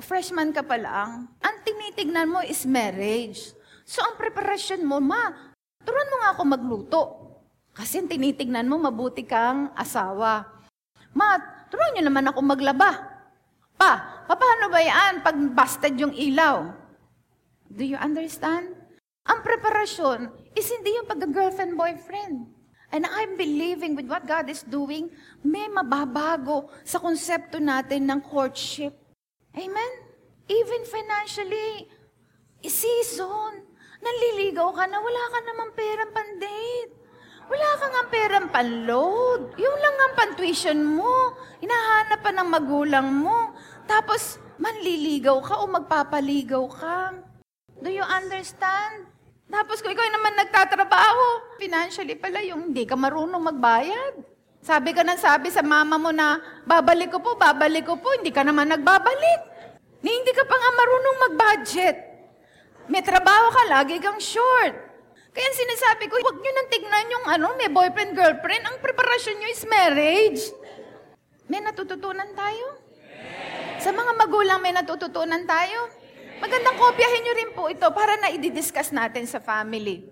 freshman 0.00 0.48
ka 0.48 0.64
pa 0.64 0.80
lang, 0.80 1.28
ang 1.44 1.56
tinitignan 1.60 2.32
mo 2.32 2.40
is 2.40 2.64
marriage. 2.64 3.52
So 3.84 4.00
ang 4.00 4.16
preparasyon 4.16 4.80
mo, 4.80 4.96
ma, 4.96 5.52
turuan 5.84 6.08
mo 6.08 6.16
nga 6.24 6.30
ako 6.32 6.42
magluto. 6.48 7.02
Kasi 7.76 8.00
ang 8.00 8.08
tinitignan 8.08 8.64
mo, 8.64 8.80
mabuti 8.80 9.28
kang 9.28 9.68
asawa. 9.76 10.48
Ma, 11.12 11.36
turuan 11.68 11.92
niyo 11.92 12.08
naman 12.08 12.32
ako 12.32 12.40
maglaba. 12.40 13.12
Pa, 13.76 14.24
paano 14.24 14.72
ba 14.72 14.80
yan 14.80 15.20
pag 15.20 15.36
busted 15.36 16.00
yung 16.00 16.16
ilaw? 16.16 16.72
Do 17.68 17.84
you 17.84 18.00
understand? 18.00 18.72
Ang 19.28 19.44
preparasyon 19.44 20.32
is 20.56 20.64
hindi 20.72 20.96
yung 20.96 21.08
pag-girlfriend-boyfriend. 21.12 22.63
And 22.94 23.10
I'm 23.10 23.34
believing 23.34 23.98
with 23.98 24.06
what 24.06 24.22
God 24.22 24.46
is 24.46 24.62
doing, 24.62 25.10
may 25.42 25.66
mababago 25.66 26.70
sa 26.86 27.02
konsepto 27.02 27.58
natin 27.58 28.06
ng 28.06 28.22
courtship. 28.22 28.94
Amen? 29.50 29.92
Even 30.46 30.86
financially, 30.86 31.90
season, 32.62 33.66
nanliligaw 33.98 34.70
ka 34.78 34.86
na, 34.86 35.02
wala 35.02 35.22
ka 35.26 35.38
namang 35.42 35.70
perang 35.74 36.12
pan-date. 36.14 36.94
Wala 37.50 37.68
ka 37.82 37.86
nga 37.90 38.02
perang 38.14 38.48
pan-load. 38.54 39.58
Yung 39.58 39.76
lang 39.82 39.96
ang 39.98 40.14
pan-tuition 40.14 40.78
mo. 40.86 41.34
Hinahanap 41.58 42.22
pa 42.22 42.30
ng 42.30 42.46
magulang 42.46 43.10
mo. 43.10 43.58
Tapos, 43.90 44.38
manliligaw 44.62 45.42
ka 45.42 45.60
o 45.60 45.66
magpapaligaw 45.66 46.64
ka. 46.70 47.10
Do 47.82 47.90
you 47.90 48.06
understand? 48.06 49.13
Tapos 49.48 49.84
kung 49.84 49.92
ikaw 49.92 50.08
naman 50.08 50.34
nagtatrabaho, 50.40 51.56
financially 51.60 52.16
pala 52.16 52.40
yung 52.44 52.72
hindi 52.72 52.88
ka 52.88 52.96
marunong 52.96 53.40
magbayad. 53.40 54.24
Sabi 54.64 54.96
ka 54.96 55.04
nang 55.04 55.20
sabi 55.20 55.52
sa 55.52 55.60
mama 55.60 56.00
mo 56.00 56.08
na, 56.08 56.40
babalik 56.64 57.12
ko 57.12 57.20
po, 57.20 57.36
babalik 57.36 57.84
ko 57.84 58.00
po, 58.00 58.16
hindi 58.16 58.32
ka 58.32 58.40
naman 58.40 58.72
nagbabalik. 58.72 59.40
Ni 60.00 60.08
hindi 60.08 60.32
ka 60.32 60.44
pa 60.48 60.56
nga 60.56 60.70
marunong 60.72 61.16
mag-budget. 61.28 61.96
May 62.88 63.04
trabaho 63.04 63.52
ka, 63.52 63.62
lagi 63.68 64.00
kang 64.00 64.20
short. 64.20 64.72
Kaya 65.34 65.48
sinasabi 65.52 66.08
ko, 66.08 66.16
huwag 66.20 66.38
nyo 66.40 66.52
nang 66.54 66.68
tignan 66.72 67.12
yung 67.12 67.26
ano, 67.26 67.46
may 67.60 67.68
boyfriend, 67.68 68.16
girlfriend. 68.16 68.64
Ang 68.64 68.80
preparasyon 68.80 69.36
nyo 69.36 69.48
is 69.52 69.64
marriage. 69.68 70.42
May 71.50 71.60
natututunan 71.60 72.32
tayo? 72.32 72.66
Sa 73.82 73.92
mga 73.92 74.12
magulang 74.16 74.64
may 74.64 74.72
natututunan 74.72 75.44
tayo? 75.44 76.03
Magandang 76.42 76.76
kopyahin 76.78 77.22
nyo 77.22 77.34
rin 77.38 77.50
po 77.54 77.62
ito 77.70 77.86
para 77.94 78.18
na 78.18 78.34
i-discuss 78.34 78.90
natin 78.90 79.22
sa 79.28 79.38
family. 79.38 80.02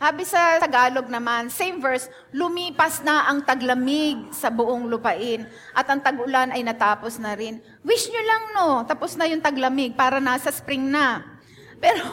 Habi 0.00 0.24
sa 0.24 0.56
Tagalog 0.56 1.12
naman, 1.12 1.52
same 1.52 1.76
verse, 1.76 2.08
lumipas 2.32 3.04
na 3.04 3.28
ang 3.28 3.44
taglamig 3.44 4.32
sa 4.32 4.48
buong 4.48 4.88
lupain 4.88 5.44
at 5.76 5.84
ang 5.92 6.00
tag-ulan 6.00 6.56
ay 6.56 6.64
natapos 6.64 7.20
na 7.20 7.36
rin. 7.36 7.60
Wish 7.84 8.08
nyo 8.08 8.22
lang 8.24 8.42
no, 8.56 8.68
tapos 8.88 9.12
na 9.20 9.28
yung 9.28 9.44
taglamig 9.44 9.92
para 9.92 10.16
nasa 10.16 10.48
spring 10.48 10.88
na. 10.88 11.20
Pero 11.84 12.08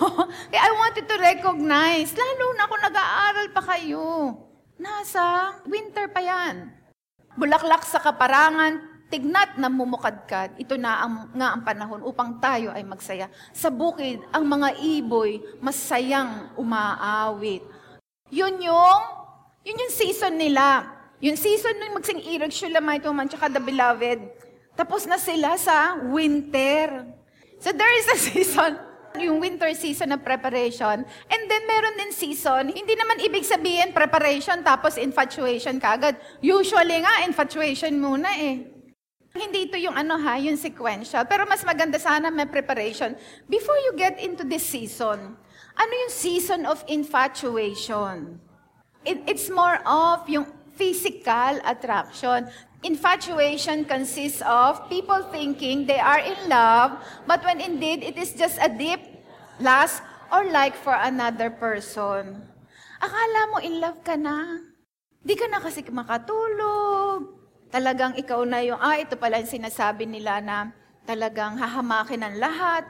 I 0.52 0.72
wanted 0.76 1.08
to 1.08 1.16
recognize, 1.16 2.12
lalo 2.16 2.46
na 2.56 2.68
kung 2.68 2.84
nag-aaral 2.84 3.48
pa 3.56 3.64
kayo, 3.76 4.36
nasa 4.76 5.56
winter 5.68 6.12
pa 6.12 6.20
yan. 6.24 6.72
Bulaklak 7.40 7.88
sa 7.88 8.04
kaparangan, 8.04 8.97
tignat 9.08 9.56
na 9.56 9.72
mumukadkad, 9.72 10.60
ito 10.60 10.76
na 10.76 11.00
ang, 11.04 11.14
nga 11.32 11.56
ang 11.56 11.64
panahon 11.64 12.04
upang 12.04 12.40
tayo 12.44 12.76
ay 12.76 12.84
magsaya. 12.84 13.32
Sa 13.56 13.72
bukid, 13.72 14.20
ang 14.36 14.44
mga 14.44 14.76
iboy 14.84 15.40
masayang 15.64 16.52
umaawit. 16.60 17.64
Yun 18.28 18.60
yung, 18.60 19.02
yun 19.64 19.80
yung 19.80 19.94
season 19.96 20.36
nila. 20.36 20.92
Yung 21.24 21.40
season 21.40 21.80
nung 21.80 21.98
magsing 21.98 22.20
Irag 22.20 22.52
Shulamite 22.54 23.08
Woman 23.08 23.32
tsaka 23.32 23.48
The 23.48 23.64
Beloved. 23.64 24.20
Tapos 24.78 25.08
na 25.10 25.18
sila 25.18 25.56
sa 25.58 25.98
winter. 25.98 27.08
So 27.58 27.74
there 27.74 27.90
is 27.98 28.08
a 28.12 28.18
season, 28.30 28.78
yung 29.18 29.42
winter 29.42 29.72
season 29.74 30.14
of 30.14 30.22
preparation. 30.22 31.02
And 31.32 31.42
then 31.48 31.64
meron 31.66 31.98
din 31.98 32.12
season, 32.14 32.70
hindi 32.70 32.94
naman 32.94 33.24
ibig 33.24 33.48
sabihin 33.48 33.96
preparation 33.96 34.62
tapos 34.62 35.00
infatuation 35.00 35.82
kagad. 35.82 36.20
Usually 36.44 37.02
nga, 37.02 37.26
infatuation 37.26 37.98
muna 37.98 38.30
eh. 38.38 38.77
Hindi 39.38 39.70
ito 39.70 39.78
yung 39.78 39.94
ano 39.94 40.18
ha, 40.18 40.42
yung 40.42 40.58
sequential. 40.58 41.24
Pero 41.30 41.46
mas 41.46 41.62
maganda 41.62 42.02
sana 42.02 42.34
may 42.34 42.50
preparation. 42.50 43.14
Before 43.46 43.78
you 43.86 43.94
get 43.94 44.18
into 44.18 44.42
this 44.42 44.66
season, 44.66 45.38
ano 45.78 45.94
yung 45.94 46.14
season 46.14 46.66
of 46.66 46.82
infatuation? 46.90 48.42
It, 49.06 49.22
it's 49.30 49.48
more 49.48 49.78
of 49.86 50.26
yung 50.26 50.50
physical 50.74 51.62
attraction. 51.64 52.50
Infatuation 52.82 53.86
consists 53.86 54.42
of 54.42 54.90
people 54.90 55.22
thinking 55.30 55.86
they 55.86 56.02
are 56.02 56.22
in 56.22 56.38
love, 56.50 56.98
but 57.26 57.42
when 57.46 57.62
indeed 57.62 58.02
it 58.02 58.18
is 58.18 58.34
just 58.34 58.58
a 58.62 58.70
deep 58.70 59.02
lust 59.62 60.02
or 60.34 60.50
like 60.50 60.74
for 60.74 60.94
another 60.94 61.50
person. 61.50 62.42
Akala 62.98 63.42
mo 63.54 63.58
in 63.62 63.78
love 63.78 64.02
ka 64.02 64.18
na. 64.18 64.62
Di 65.22 65.38
ka 65.38 65.46
na 65.46 65.62
kasi 65.62 65.86
makatulog. 65.86 67.37
Talagang 67.68 68.16
ikaw 68.16 68.48
na 68.48 68.64
yung, 68.64 68.80
ah, 68.80 68.96
ito 68.96 69.20
pala 69.20 69.44
yung 69.44 69.52
sinasabi 69.52 70.08
nila 70.08 70.40
na 70.40 70.72
talagang 71.04 71.60
hahamakin 71.60 72.24
ang 72.24 72.36
lahat. 72.40 72.84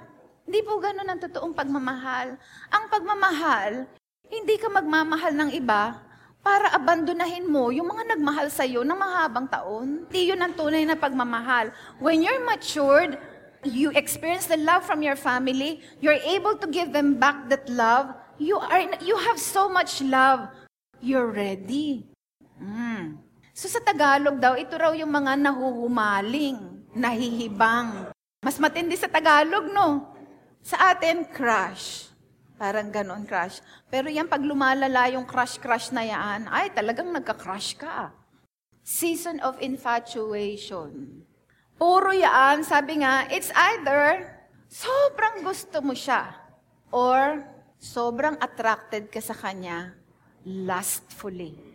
Hindi 0.45 0.61
po 0.61 0.77
ganun 0.77 1.09
ang 1.09 1.21
totoong 1.21 1.53
pagmamahal. 1.57 2.37
Ang 2.69 2.83
pagmamahal, 2.87 3.89
hindi 4.29 4.55
ka 4.61 4.69
magmamahal 4.69 5.33
ng 5.33 5.51
iba 5.57 5.97
para 6.45 6.71
abandonahin 6.71 7.43
mo 7.43 7.73
yung 7.75 7.91
mga 7.91 8.15
nagmahal 8.15 8.47
sa 8.47 8.63
iyo 8.63 8.85
ng 8.85 8.95
mahabang 8.95 9.51
taon. 9.51 10.07
Hindi 10.07 10.21
yun 10.31 10.39
ang 10.39 10.55
tunay 10.55 10.87
na 10.87 10.95
pagmamahal. 10.95 11.75
When 11.99 12.23
you're 12.23 12.39
matured, 12.47 13.19
you 13.67 13.91
experience 13.91 14.47
the 14.47 14.55
love 14.55 14.87
from 14.87 15.03
your 15.03 15.19
family, 15.19 15.83
you're 15.99 16.21
able 16.23 16.55
to 16.55 16.67
give 16.69 16.93
them 16.93 17.19
back 17.19 17.49
that 17.51 17.67
love, 17.67 18.15
you 18.39 18.55
are 18.55 18.85
you 19.03 19.17
have 19.17 19.41
so 19.41 19.67
much 19.67 19.99
love. 19.99 20.47
You're 21.03 21.29
ready. 21.29 22.07
Mm. 22.57 23.26
So 23.57 23.65
sa 23.65 23.81
Tagalog 23.81 24.37
daw, 24.37 24.53
ito 24.53 24.77
raw 24.77 24.93
yung 24.93 25.09
mga 25.09 25.33
nahuhumaling, 25.33 26.61
nahihibang. 26.93 28.13
Mas 28.45 28.61
matindi 28.61 28.93
sa 28.93 29.09
Tagalog, 29.09 29.73
no? 29.73 30.13
Sa 30.61 30.93
atin, 30.93 31.25
crush. 31.25 32.13
Parang 32.61 32.93
ganon, 32.93 33.25
crush. 33.25 33.57
Pero 33.89 34.13
yan, 34.13 34.29
pag 34.29 34.45
lumalala 34.45 35.09
yung 35.09 35.25
crush-crush 35.25 35.89
na 35.89 36.05
yan, 36.05 36.45
ay, 36.53 36.69
talagang 36.69 37.09
nagka-crush 37.09 37.81
ka. 37.81 38.13
Season 38.85 39.41
of 39.41 39.57
infatuation. 39.57 41.25
Puro 41.81 42.13
yan, 42.13 42.61
sabi 42.61 43.01
nga, 43.01 43.25
it's 43.33 43.49
either 43.73 44.37
sobrang 44.69 45.41
gusto 45.41 45.81
mo 45.81 45.97
siya 45.97 46.29
or 46.93 47.41
sobrang 47.81 48.37
attracted 48.37 49.09
ka 49.09 49.17
sa 49.17 49.33
kanya 49.33 49.97
lustfully. 50.45 51.66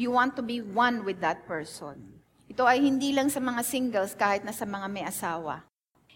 You 0.00 0.16
want 0.16 0.32
to 0.40 0.42
be 0.42 0.64
one 0.64 1.04
with 1.04 1.20
that 1.20 1.44
person. 1.44 2.24
Ito 2.48 2.64
ay 2.64 2.80
hindi 2.80 3.12
lang 3.12 3.28
sa 3.28 3.36
mga 3.36 3.60
singles, 3.60 4.16
kahit 4.16 4.48
na 4.48 4.56
sa 4.56 4.64
mga 4.64 4.88
may 4.88 5.04
asawa. 5.04 5.60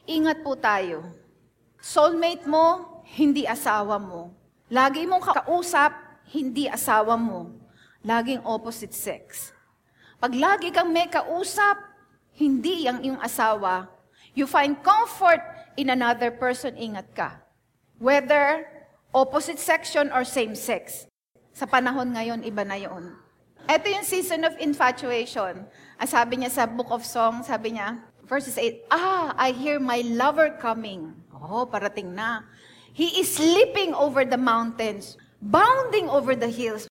Ingat 0.09 0.41
po 0.41 0.57
tayo 0.57 1.05
Soulmate 1.85 2.49
mo, 2.49 2.97
hindi 3.13 3.45
asawa 3.45 4.01
mo. 4.01 4.33
Lagi 4.73 5.05
mong 5.05 5.21
kausap, 5.21 5.93
hindi 6.33 6.65
asawa 6.65 7.13
mo. 7.13 7.53
Laging 8.01 8.41
opposite 8.41 8.97
sex. 8.97 9.53
Pag 10.17 10.33
lagi 10.33 10.73
kang 10.73 10.89
may 10.89 11.13
kausap, 11.13 11.77
hindi 12.41 12.89
ang 12.89 13.05
iyong 13.05 13.21
asawa, 13.21 13.85
you 14.33 14.49
find 14.49 14.81
comfort 14.81 15.45
in 15.77 15.93
another 15.93 16.33
person, 16.33 16.73
ingat 16.73 17.05
ka. 17.13 17.37
Whether 18.01 18.65
opposite 19.13 19.61
section 19.61 20.09
or 20.09 20.25
same 20.25 20.57
sex. 20.57 21.05
Sa 21.53 21.69
panahon 21.69 22.17
ngayon, 22.17 22.49
iba 22.49 22.65
na 22.65 22.81
yun. 22.81 23.13
Ito 23.65 23.89
yung 23.89 24.05
season 24.05 24.45
of 24.45 24.53
infatuation. 24.61 25.65
Ang 25.97 26.09
sabi 26.09 26.37
niya 26.37 26.53
sa 26.53 26.69
Book 26.69 26.93
of 26.93 27.01
Song, 27.01 27.41
sabi 27.41 27.81
niya, 27.81 27.97
verses 28.29 28.61
8, 28.61 28.93
Ah, 28.93 29.33
I 29.41 29.57
hear 29.57 29.81
my 29.81 30.05
lover 30.05 30.53
coming. 30.61 31.17
Oh, 31.33 31.65
parating 31.65 32.13
na. 32.13 32.45
He 32.93 33.21
is 33.21 33.41
leaping 33.41 33.97
over 33.97 34.29
the 34.29 34.37
mountains, 34.37 35.17
bounding 35.41 36.13
over 36.13 36.37
the 36.37 36.53
hills. 36.53 36.89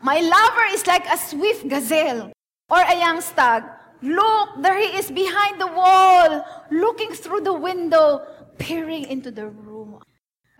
My 0.00 0.24
lover 0.24 0.66
is 0.72 0.88
like 0.88 1.04
a 1.08 1.20
swift 1.20 1.68
gazelle 1.68 2.32
or 2.72 2.80
a 2.80 2.96
young 2.96 3.20
stag. 3.20 3.68
Look, 4.00 4.64
there 4.64 4.80
he 4.80 4.96
is 4.96 5.12
behind 5.12 5.60
the 5.60 5.68
wall, 5.68 6.44
looking 6.72 7.12
through 7.12 7.44
the 7.44 7.56
window, 7.56 8.24
peering 8.56 9.08
into 9.12 9.30
the 9.30 9.48
room. 9.48 10.00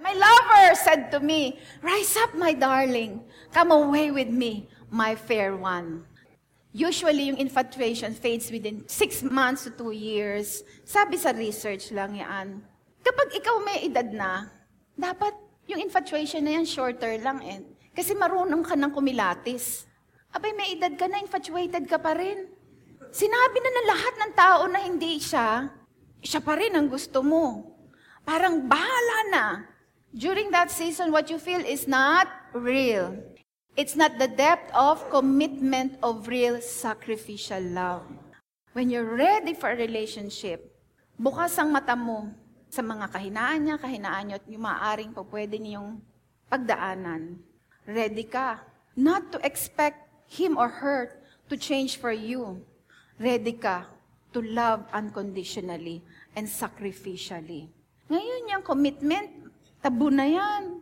My 0.00 0.12
lover 0.12 0.76
said 0.76 1.08
to 1.12 1.20
me, 1.20 1.56
Rise 1.80 2.16
up, 2.20 2.36
my 2.36 2.52
darling. 2.52 3.24
Come 3.52 3.72
away 3.72 4.12
with 4.12 4.28
me, 4.28 4.68
my 4.94 5.18
fair 5.18 5.58
one. 5.58 6.06
Usually, 6.70 7.34
yung 7.34 7.38
infatuation 7.42 8.14
fades 8.14 8.50
within 8.54 8.86
six 8.86 9.26
months 9.26 9.66
to 9.66 9.74
two 9.74 9.90
years. 9.90 10.62
Sabi 10.86 11.18
sa 11.18 11.34
research 11.34 11.90
lang 11.90 12.14
yan. 12.14 12.62
Kapag 13.02 13.34
ikaw 13.34 13.58
may 13.62 13.90
edad 13.90 14.06
na, 14.14 14.50
dapat 14.94 15.34
yung 15.66 15.82
infatuation 15.82 16.46
na 16.46 16.58
yan 16.58 16.66
shorter 16.66 17.18
lang 17.18 17.42
eh. 17.42 17.62
Kasi 17.94 18.14
marunong 18.14 18.62
ka 18.62 18.74
ng 18.78 18.90
kumilatis. 18.94 19.86
Abay, 20.34 20.50
may 20.54 20.74
edad 20.74 20.94
ka 20.98 21.06
na, 21.06 21.22
infatuated 21.22 21.86
ka 21.86 21.98
pa 21.98 22.14
rin. 22.14 22.50
Sinabi 23.14 23.56
na 23.62 23.70
ng 23.70 23.88
lahat 23.94 24.14
ng 24.18 24.32
tao 24.34 24.62
na 24.66 24.82
hindi 24.82 25.22
siya, 25.22 25.70
siya 26.18 26.42
pa 26.42 26.58
rin 26.58 26.74
ang 26.74 26.90
gusto 26.90 27.22
mo. 27.22 27.70
Parang 28.26 28.66
bahala 28.66 29.18
na. 29.30 29.46
During 30.10 30.50
that 30.50 30.74
season, 30.74 31.14
what 31.14 31.30
you 31.30 31.38
feel 31.38 31.62
is 31.62 31.86
not 31.86 32.26
real. 32.50 33.33
It's 33.74 33.98
not 33.98 34.22
the 34.22 34.30
depth 34.30 34.70
of 34.70 35.02
commitment 35.10 35.98
of 35.98 36.30
real 36.30 36.62
sacrificial 36.62 37.58
love. 37.58 38.06
When 38.70 38.86
you're 38.86 39.18
ready 39.18 39.50
for 39.50 39.66
a 39.66 39.74
relationship, 39.74 40.62
bukas 41.18 41.58
ang 41.58 41.74
mata 41.74 41.98
mo 41.98 42.30
sa 42.70 42.86
mga 42.86 43.10
kahinaan 43.10 43.66
niya, 43.66 43.82
kahinaan 43.82 44.30
niyo, 44.30 44.36
at 44.38 44.46
yung 44.46 44.62
maaaring 44.62 45.10
po 45.10 45.26
pwede 45.26 45.58
niyong 45.58 45.98
pagdaanan. 46.46 47.42
Ready 47.82 48.22
ka. 48.30 48.62
Not 48.94 49.34
to 49.34 49.42
expect 49.42 50.06
him 50.30 50.54
or 50.54 50.70
her 50.70 51.18
to 51.50 51.58
change 51.58 51.98
for 51.98 52.14
you. 52.14 52.62
Ready 53.18 53.58
ka 53.58 53.90
to 54.30 54.38
love 54.38 54.86
unconditionally 54.94 55.98
and 56.38 56.46
sacrificially. 56.46 57.74
Ngayon 58.06 58.54
yung 58.54 58.62
commitment, 58.62 59.50
tabu 59.82 60.14
na 60.14 60.30
yan. 60.30 60.78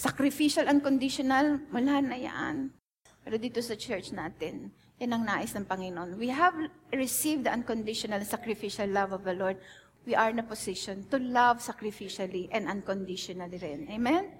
Sacrificial, 0.00 0.64
unconditional, 0.64 1.60
wala 1.68 2.00
na 2.00 2.16
yan. 2.16 2.72
Pero 3.20 3.36
dito 3.36 3.60
sa 3.60 3.76
church 3.76 4.16
natin, 4.16 4.72
yan 4.96 5.12
ang 5.12 5.28
nais 5.28 5.52
ng 5.52 5.68
Panginoon. 5.68 6.16
We 6.16 6.32
have 6.32 6.56
received 6.88 7.44
the 7.44 7.52
unconditional 7.52 8.24
sacrificial 8.24 8.88
love 8.88 9.12
of 9.12 9.28
the 9.28 9.36
Lord 9.36 9.60
we 10.08 10.16
are 10.16 10.32
in 10.32 10.40
a 10.40 10.46
position 10.48 11.04
to 11.12 11.20
love 11.20 11.60
sacrificially 11.60 12.48
and 12.48 12.64
unconditionally 12.64 13.60
rin. 13.60 13.92
Amen? 13.92 14.32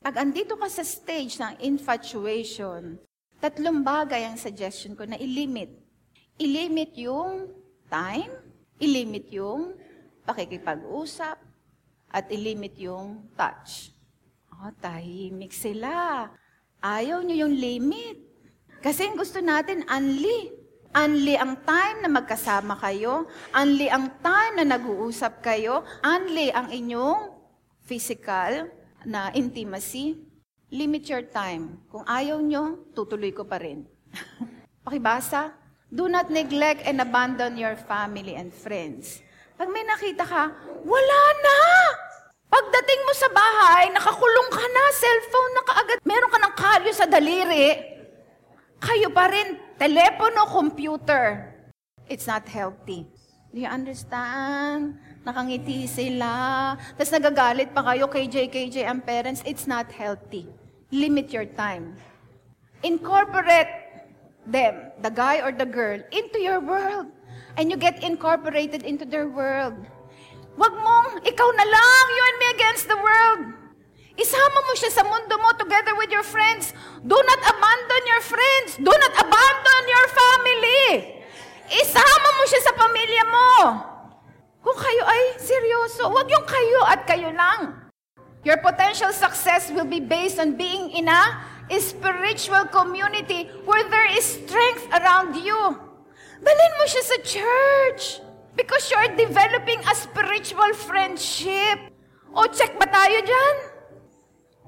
Pag 0.00 0.24
andito 0.24 0.56
ka 0.56 0.72
sa 0.72 0.80
stage 0.80 1.36
ng 1.36 1.60
infatuation, 1.60 2.96
tatlong 3.44 3.84
bagay 3.84 4.24
ang 4.24 4.40
suggestion 4.40 4.96
ko 4.96 5.04
na 5.04 5.20
ilimit. 5.20 5.68
Ilimit 6.40 6.96
yung 6.96 7.52
time, 7.92 8.32
ilimit 8.80 9.28
yung 9.36 9.76
pakikipag-usap, 10.24 11.36
at 12.14 12.24
ilimit 12.30 12.78
yung 12.78 13.26
touch. 13.34 13.93
Oh, 14.62 14.70
tahimik 14.78 15.50
sila. 15.50 16.30
Ayaw 16.78 17.26
nyo 17.26 17.46
yung 17.46 17.54
limit. 17.58 18.22
Kasi 18.78 19.10
gusto 19.16 19.42
natin, 19.42 19.82
unli. 19.88 20.52
Unli 20.94 21.34
ang 21.34 21.58
time 21.66 22.06
na 22.06 22.10
magkasama 22.12 22.78
kayo. 22.78 23.26
Unli 23.50 23.90
ang 23.90 24.14
time 24.22 24.62
na 24.62 24.78
nag-uusap 24.78 25.42
kayo. 25.42 25.82
Unli 26.06 26.54
ang 26.54 26.70
inyong 26.70 27.34
physical 27.82 28.70
na 29.02 29.34
intimacy. 29.34 30.22
Limit 30.70 31.10
your 31.10 31.26
time. 31.26 31.82
Kung 31.90 32.06
ayaw 32.06 32.38
nyo, 32.38 32.94
tutuloy 32.94 33.34
ko 33.34 33.42
pa 33.42 33.58
rin. 33.58 33.82
Pakibasa. 34.86 35.50
Do 35.90 36.06
not 36.06 36.30
neglect 36.30 36.86
and 36.86 37.02
abandon 37.02 37.58
your 37.58 37.74
family 37.74 38.38
and 38.38 38.54
friends. 38.54 39.18
Pag 39.54 39.70
may 39.70 39.86
nakita 39.86 40.26
ka, 40.26 40.50
wala 40.82 41.20
na! 41.42 41.58
Pagdating 42.54 43.00
mo 43.02 43.12
sa 43.18 43.28
bahay, 43.34 43.90
nakakulong 43.90 44.50
ka 44.54 44.62
na, 44.62 44.84
cellphone 44.94 45.52
na 45.58 45.62
kaagad, 45.66 45.98
meron 46.06 46.30
ka 46.30 46.38
ng 46.38 46.54
kalyo 46.54 46.92
sa 46.94 47.06
daliri, 47.10 47.98
kayo 48.78 49.10
pa 49.10 49.26
rin, 49.26 49.58
telepono, 49.74 50.46
computer. 50.46 51.50
It's 52.06 52.30
not 52.30 52.46
healthy. 52.46 53.10
Do 53.50 53.58
you 53.58 53.66
understand? 53.66 55.02
Nakangiti 55.26 55.90
sila. 55.90 56.78
Tapos 56.94 57.10
nagagalit 57.10 57.74
pa 57.74 57.82
kayo, 57.90 58.06
KJ, 58.06 58.46
KJ, 58.46 58.86
ang 58.86 59.02
parents. 59.02 59.42
It's 59.42 59.66
not 59.66 59.90
healthy. 59.90 60.46
Limit 60.94 61.34
your 61.34 61.50
time. 61.58 61.98
Incorporate 62.86 64.06
them, 64.46 64.94
the 65.02 65.10
guy 65.10 65.42
or 65.42 65.50
the 65.50 65.66
girl, 65.66 65.98
into 66.14 66.38
your 66.38 66.62
world. 66.62 67.10
And 67.58 67.66
you 67.66 67.74
get 67.74 68.06
incorporated 68.06 68.86
into 68.86 69.02
their 69.02 69.26
world. 69.26 69.74
Wag 70.54 70.72
mong, 70.74 71.26
ikaw 71.26 71.48
na 71.50 71.66
lang, 71.66 72.04
you 72.14 72.22
and 72.22 72.38
me 72.38 72.48
against 72.54 72.86
the 72.86 72.98
world. 72.98 73.42
Isama 74.14 74.58
mo 74.62 74.72
siya 74.78 74.94
sa 74.94 75.02
mundo 75.02 75.34
mo 75.42 75.50
together 75.58 75.98
with 75.98 76.14
your 76.14 76.22
friends. 76.22 76.70
Do 77.02 77.18
not 77.18 77.40
abandon 77.42 78.02
your 78.06 78.22
friends. 78.22 78.78
Do 78.78 78.94
not 78.94 79.14
abandon 79.18 79.82
your 79.90 80.06
family. 80.14 80.86
Isama 81.74 82.28
mo 82.38 82.42
siya 82.46 82.62
sa 82.62 82.72
pamilya 82.78 83.24
mo. 83.26 83.50
Kung 84.62 84.78
kayo 84.78 85.02
ay 85.04 85.22
seryoso, 85.42 86.06
wag 86.14 86.30
yung 86.30 86.46
kayo 86.46 86.80
at 86.86 87.02
kayo 87.04 87.28
lang. 87.34 87.90
Your 88.46 88.62
potential 88.62 89.10
success 89.10 89.74
will 89.74 89.88
be 89.88 89.98
based 89.98 90.38
on 90.38 90.54
being 90.54 90.94
in 90.94 91.10
a 91.10 91.42
spiritual 91.82 92.70
community 92.70 93.50
where 93.66 93.82
there 93.90 94.08
is 94.14 94.22
strength 94.22 94.86
around 94.94 95.34
you. 95.34 95.58
Dalhin 96.44 96.74
mo 96.78 96.84
siya 96.86 97.02
sa 97.02 97.18
church 97.24 98.23
because 98.54 98.90
you're 98.90 99.12
developing 99.14 99.82
a 99.84 99.94
spiritual 99.94 100.72
friendship. 100.74 101.90
O, 102.34 102.46
check 102.50 102.74
ba 102.78 102.86
tayo 102.86 103.18
dyan? 103.22 103.56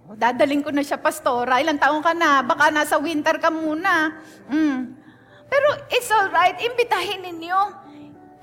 O, 0.06 0.14
dadaling 0.14 0.62
ko 0.62 0.70
na 0.70 0.86
siya, 0.86 0.98
pastora. 0.98 1.58
Ilang 1.58 1.82
taong 1.82 2.02
ka 2.02 2.14
na? 2.14 2.42
Baka 2.46 2.70
nasa 2.70 2.98
winter 2.98 3.38
ka 3.42 3.50
muna. 3.50 4.14
Mm. 4.46 4.94
Pero 5.46 5.68
it's 5.90 6.10
alright, 6.10 6.58
imbitahin 6.58 7.26
ninyo. 7.26 7.58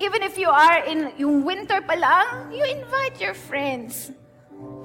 Even 0.03 0.23
if 0.23 0.36
you 0.36 0.51
are 0.51 0.84
in 0.84 1.15
yung 1.15 1.47
winter 1.47 1.79
pa 1.79 1.95
lang, 1.95 2.51
you 2.51 2.63
invite 2.67 3.15
your 3.23 3.36
friends. 3.36 4.12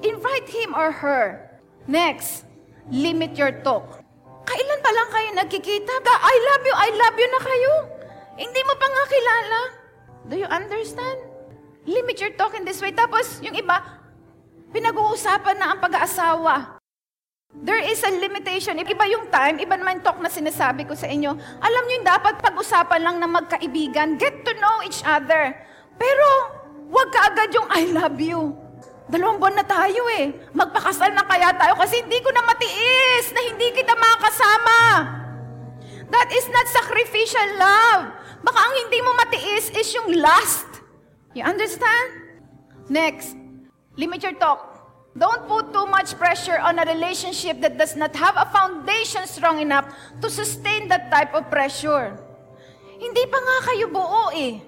Invite 0.03 0.47
him 0.47 0.71
or 0.71 0.91
her. 0.91 1.51
Next, 1.87 2.47
limit 2.87 3.35
your 3.35 3.51
talk. 3.63 3.99
Kailan 4.47 4.79
pa 4.79 4.91
lang 4.95 5.09
kayo 5.11 5.29
nagkikita? 5.35 5.93
I 6.05 6.35
love 6.53 6.63
you, 6.63 6.75
I 6.75 6.89
love 6.95 7.15
you 7.19 7.29
na 7.29 7.41
kayo. 7.43 7.73
Hindi 8.39 8.61
mo 8.63 8.73
pa 8.79 8.87
nga 8.87 9.03
kilala. 9.11 9.78
Do 10.29 10.37
you 10.37 10.45
understand? 10.45 11.25
Limit 11.89 12.21
your 12.21 12.29
talk 12.37 12.53
in 12.53 12.61
this 12.61 12.77
way. 12.77 12.93
Tapos, 12.93 13.41
yung 13.41 13.57
iba, 13.57 13.81
pinag-uusapan 14.69 15.57
na 15.57 15.73
ang 15.73 15.81
pag-aasawa. 15.81 16.77
There 17.49 17.81
is 17.81 17.97
a 18.05 18.13
limitation. 18.13 18.77
Iba 18.77 19.09
yung 19.09 19.33
time, 19.33 19.57
iba 19.57 19.73
naman 19.73 20.05
talk 20.05 20.21
na 20.21 20.29
sinasabi 20.29 20.85
ko 20.85 20.93
sa 20.93 21.09
inyo. 21.09 21.33
Alam 21.33 21.83
nyo 21.89 21.93
yung 21.97 22.05
dapat 22.05 22.37
pag-usapan 22.45 23.01
lang 23.01 23.17
ng 23.17 23.31
magkaibigan. 23.41 24.21
Get 24.21 24.45
to 24.45 24.53
know 24.61 24.85
each 24.85 25.01
other. 25.01 25.57
Pero, 25.97 26.27
wag 26.93 27.09
ka 27.09 27.33
agad 27.33 27.49
yung 27.49 27.65
I 27.73 27.89
love 27.89 28.21
you. 28.21 28.53
Dalawang 29.09 29.41
buwan 29.41 29.57
na 29.57 29.65
tayo 29.65 30.05
eh. 30.13 30.29
Magpakasal 30.53 31.09
na 31.17 31.25
kaya 31.25 31.49
tayo 31.57 31.73
kasi 31.73 32.05
hindi 32.05 32.21
ko 32.21 32.29
na 32.29 32.45
matiis 32.45 33.33
na 33.33 33.41
hindi 33.41 33.73
kita 33.73 33.97
makakasama. 33.97 34.79
That 36.13 36.29
is 36.29 36.45
not 36.53 36.69
sacrificial 36.69 37.49
love. 37.57 38.18
Baka 38.43 38.59
ang 38.59 38.75
hindi 38.85 38.99
mo 39.03 39.11
matiis 39.19 39.67
is 39.75 39.89
yung 39.95 40.15
lust. 40.19 40.67
You 41.35 41.43
understand? 41.43 42.07
Next, 42.89 43.37
limit 43.99 44.23
your 44.23 44.33
talk. 44.39 44.69
Don't 45.17 45.49
put 45.49 45.73
too 45.73 45.85
much 45.89 46.15
pressure 46.15 46.57
on 46.61 46.79
a 46.79 46.85
relationship 46.85 47.59
that 47.61 47.77
does 47.77 47.97
not 47.97 48.15
have 48.15 48.37
a 48.37 48.47
foundation 48.49 49.25
strong 49.27 49.59
enough 49.59 49.89
to 50.21 50.29
sustain 50.29 50.87
that 50.87 51.11
type 51.11 51.33
of 51.35 51.49
pressure. 51.49 52.15
Hindi 52.99 53.23
pa 53.27 53.39
nga 53.39 53.57
kayo 53.67 53.91
buo 53.91 54.31
eh. 54.31 54.63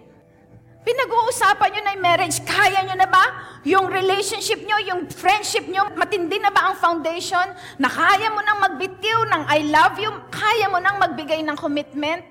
Pinag-uusapan 0.82 1.68
nyo 1.78 1.82
na 1.86 1.94
yung 1.94 2.04
marriage, 2.04 2.38
kaya 2.42 2.82
nyo 2.82 2.98
na 2.98 3.06
ba? 3.06 3.26
Yung 3.70 3.86
relationship 3.86 4.66
nyo, 4.66 4.82
yung 4.82 5.06
friendship 5.14 5.70
nyo, 5.70 5.94
matindi 5.94 6.42
na 6.42 6.50
ba 6.50 6.74
ang 6.74 6.76
foundation? 6.82 7.54
Na 7.78 7.86
kaya 7.86 8.34
mo 8.34 8.42
nang 8.42 8.66
magbitiw 8.66 9.30
ng 9.30 9.42
I 9.46 9.70
love 9.70 10.02
you? 10.02 10.10
Kaya 10.34 10.74
mo 10.74 10.82
nang 10.82 10.98
magbigay 10.98 11.46
ng 11.46 11.54
commitment? 11.54 12.26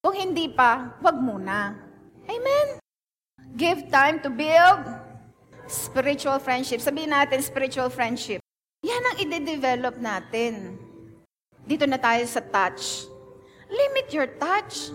Kung 0.00 0.16
hindi 0.16 0.48
pa, 0.48 0.96
wag 1.04 1.16
muna. 1.20 1.76
Amen? 2.24 2.80
Give 3.52 3.84
time 3.92 4.24
to 4.24 4.32
build 4.32 4.80
spiritual 5.68 6.40
friendship. 6.40 6.80
Sabihin 6.80 7.12
natin, 7.12 7.44
spiritual 7.44 7.92
friendship. 7.92 8.40
Yan 8.80 9.04
ang 9.12 9.16
ide-develop 9.20 10.00
natin. 10.00 10.80
Dito 11.68 11.84
na 11.84 12.00
tayo 12.00 12.24
sa 12.24 12.40
touch. 12.40 13.04
Limit 13.68 14.08
your 14.10 14.26
touch. 14.40 14.88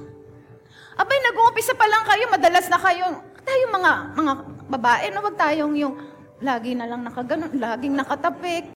Abay, 0.98 1.22
nag-uumpisa 1.22 1.78
pa 1.78 1.86
lang 1.86 2.04
kayo, 2.10 2.26
madalas 2.32 2.66
na 2.72 2.80
kayo, 2.82 3.20
tayo 3.46 3.64
mga, 3.70 3.92
mga 4.16 4.34
babae, 4.74 5.06
no, 5.14 5.22
wag 5.22 5.38
tayong 5.38 5.76
yung 5.78 5.96
lagi 6.42 6.74
na 6.74 6.90
lang 6.90 7.06
nakaganon, 7.06 7.54
laging 7.56 7.94
nakatapik. 7.94 8.74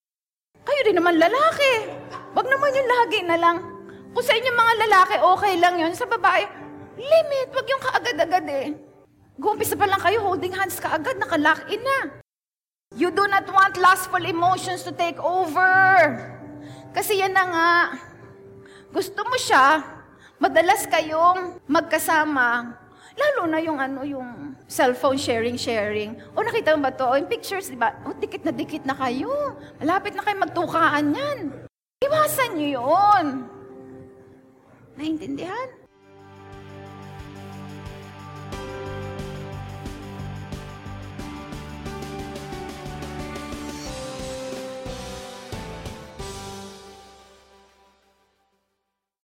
Kayo 0.61 0.81
din 0.85 0.99
naman 0.99 1.17
lalaki. 1.17 1.89
Wag 2.37 2.45
naman 2.45 2.77
yung 2.77 2.89
lagi 2.89 3.19
na 3.25 3.37
lang. 3.39 3.57
Kung 4.19 4.27
sa 4.27 4.35
inyo 4.35 4.51
mga 4.51 4.75
lalaki, 4.83 5.15
okay 5.23 5.53
lang 5.63 5.79
yun. 5.79 5.95
Sa 5.95 6.03
babae, 6.03 6.43
limit. 6.99 7.55
Wag 7.55 7.67
yung 7.71 7.79
kaagad-agad 7.79 8.45
eh. 8.51 8.75
Gumpisa 9.39 9.79
pa 9.79 9.87
lang 9.87 10.03
kayo, 10.03 10.19
holding 10.19 10.51
hands 10.51 10.75
ka 10.75 10.91
agad, 10.91 11.15
nakalock 11.15 11.63
in 11.71 11.79
na. 11.79 12.19
You 12.99 13.15
do 13.15 13.23
not 13.31 13.47
want 13.47 13.79
lustful 13.79 14.19
emotions 14.19 14.83
to 14.83 14.91
take 14.91 15.15
over. 15.23 16.19
Kasi 16.91 17.23
yan 17.23 17.31
na 17.31 17.47
nga. 17.47 17.71
Gusto 18.91 19.23
mo 19.23 19.39
siya, 19.39 19.87
madalas 20.35 20.83
kayong 20.91 21.63
magkasama, 21.63 22.75
lalo 23.15 23.47
na 23.47 23.63
yung 23.63 23.79
ano, 23.79 24.03
yung 24.03 24.51
cellphone 24.67 25.15
sharing, 25.15 25.55
sharing. 25.55 26.19
O 26.35 26.43
nakita 26.43 26.75
mo 26.75 26.83
ba 26.83 26.91
to? 26.91 27.07
O 27.07 27.15
yung 27.15 27.31
pictures, 27.31 27.71
di 27.71 27.79
ba? 27.79 27.95
O 28.03 28.11
dikit 28.19 28.43
na 28.43 28.51
dikit 28.51 28.83
na 28.83 28.99
kayo. 28.99 29.55
Malapit 29.79 30.11
na 30.11 30.27
kayo 30.27 30.43
magtukaan 30.43 31.07
yan. 31.15 31.55
Iwasan 32.03 32.59
niyo 32.59 32.83
yun. 32.83 33.58
¿Me 34.99 35.07
entendieron? 35.07 35.78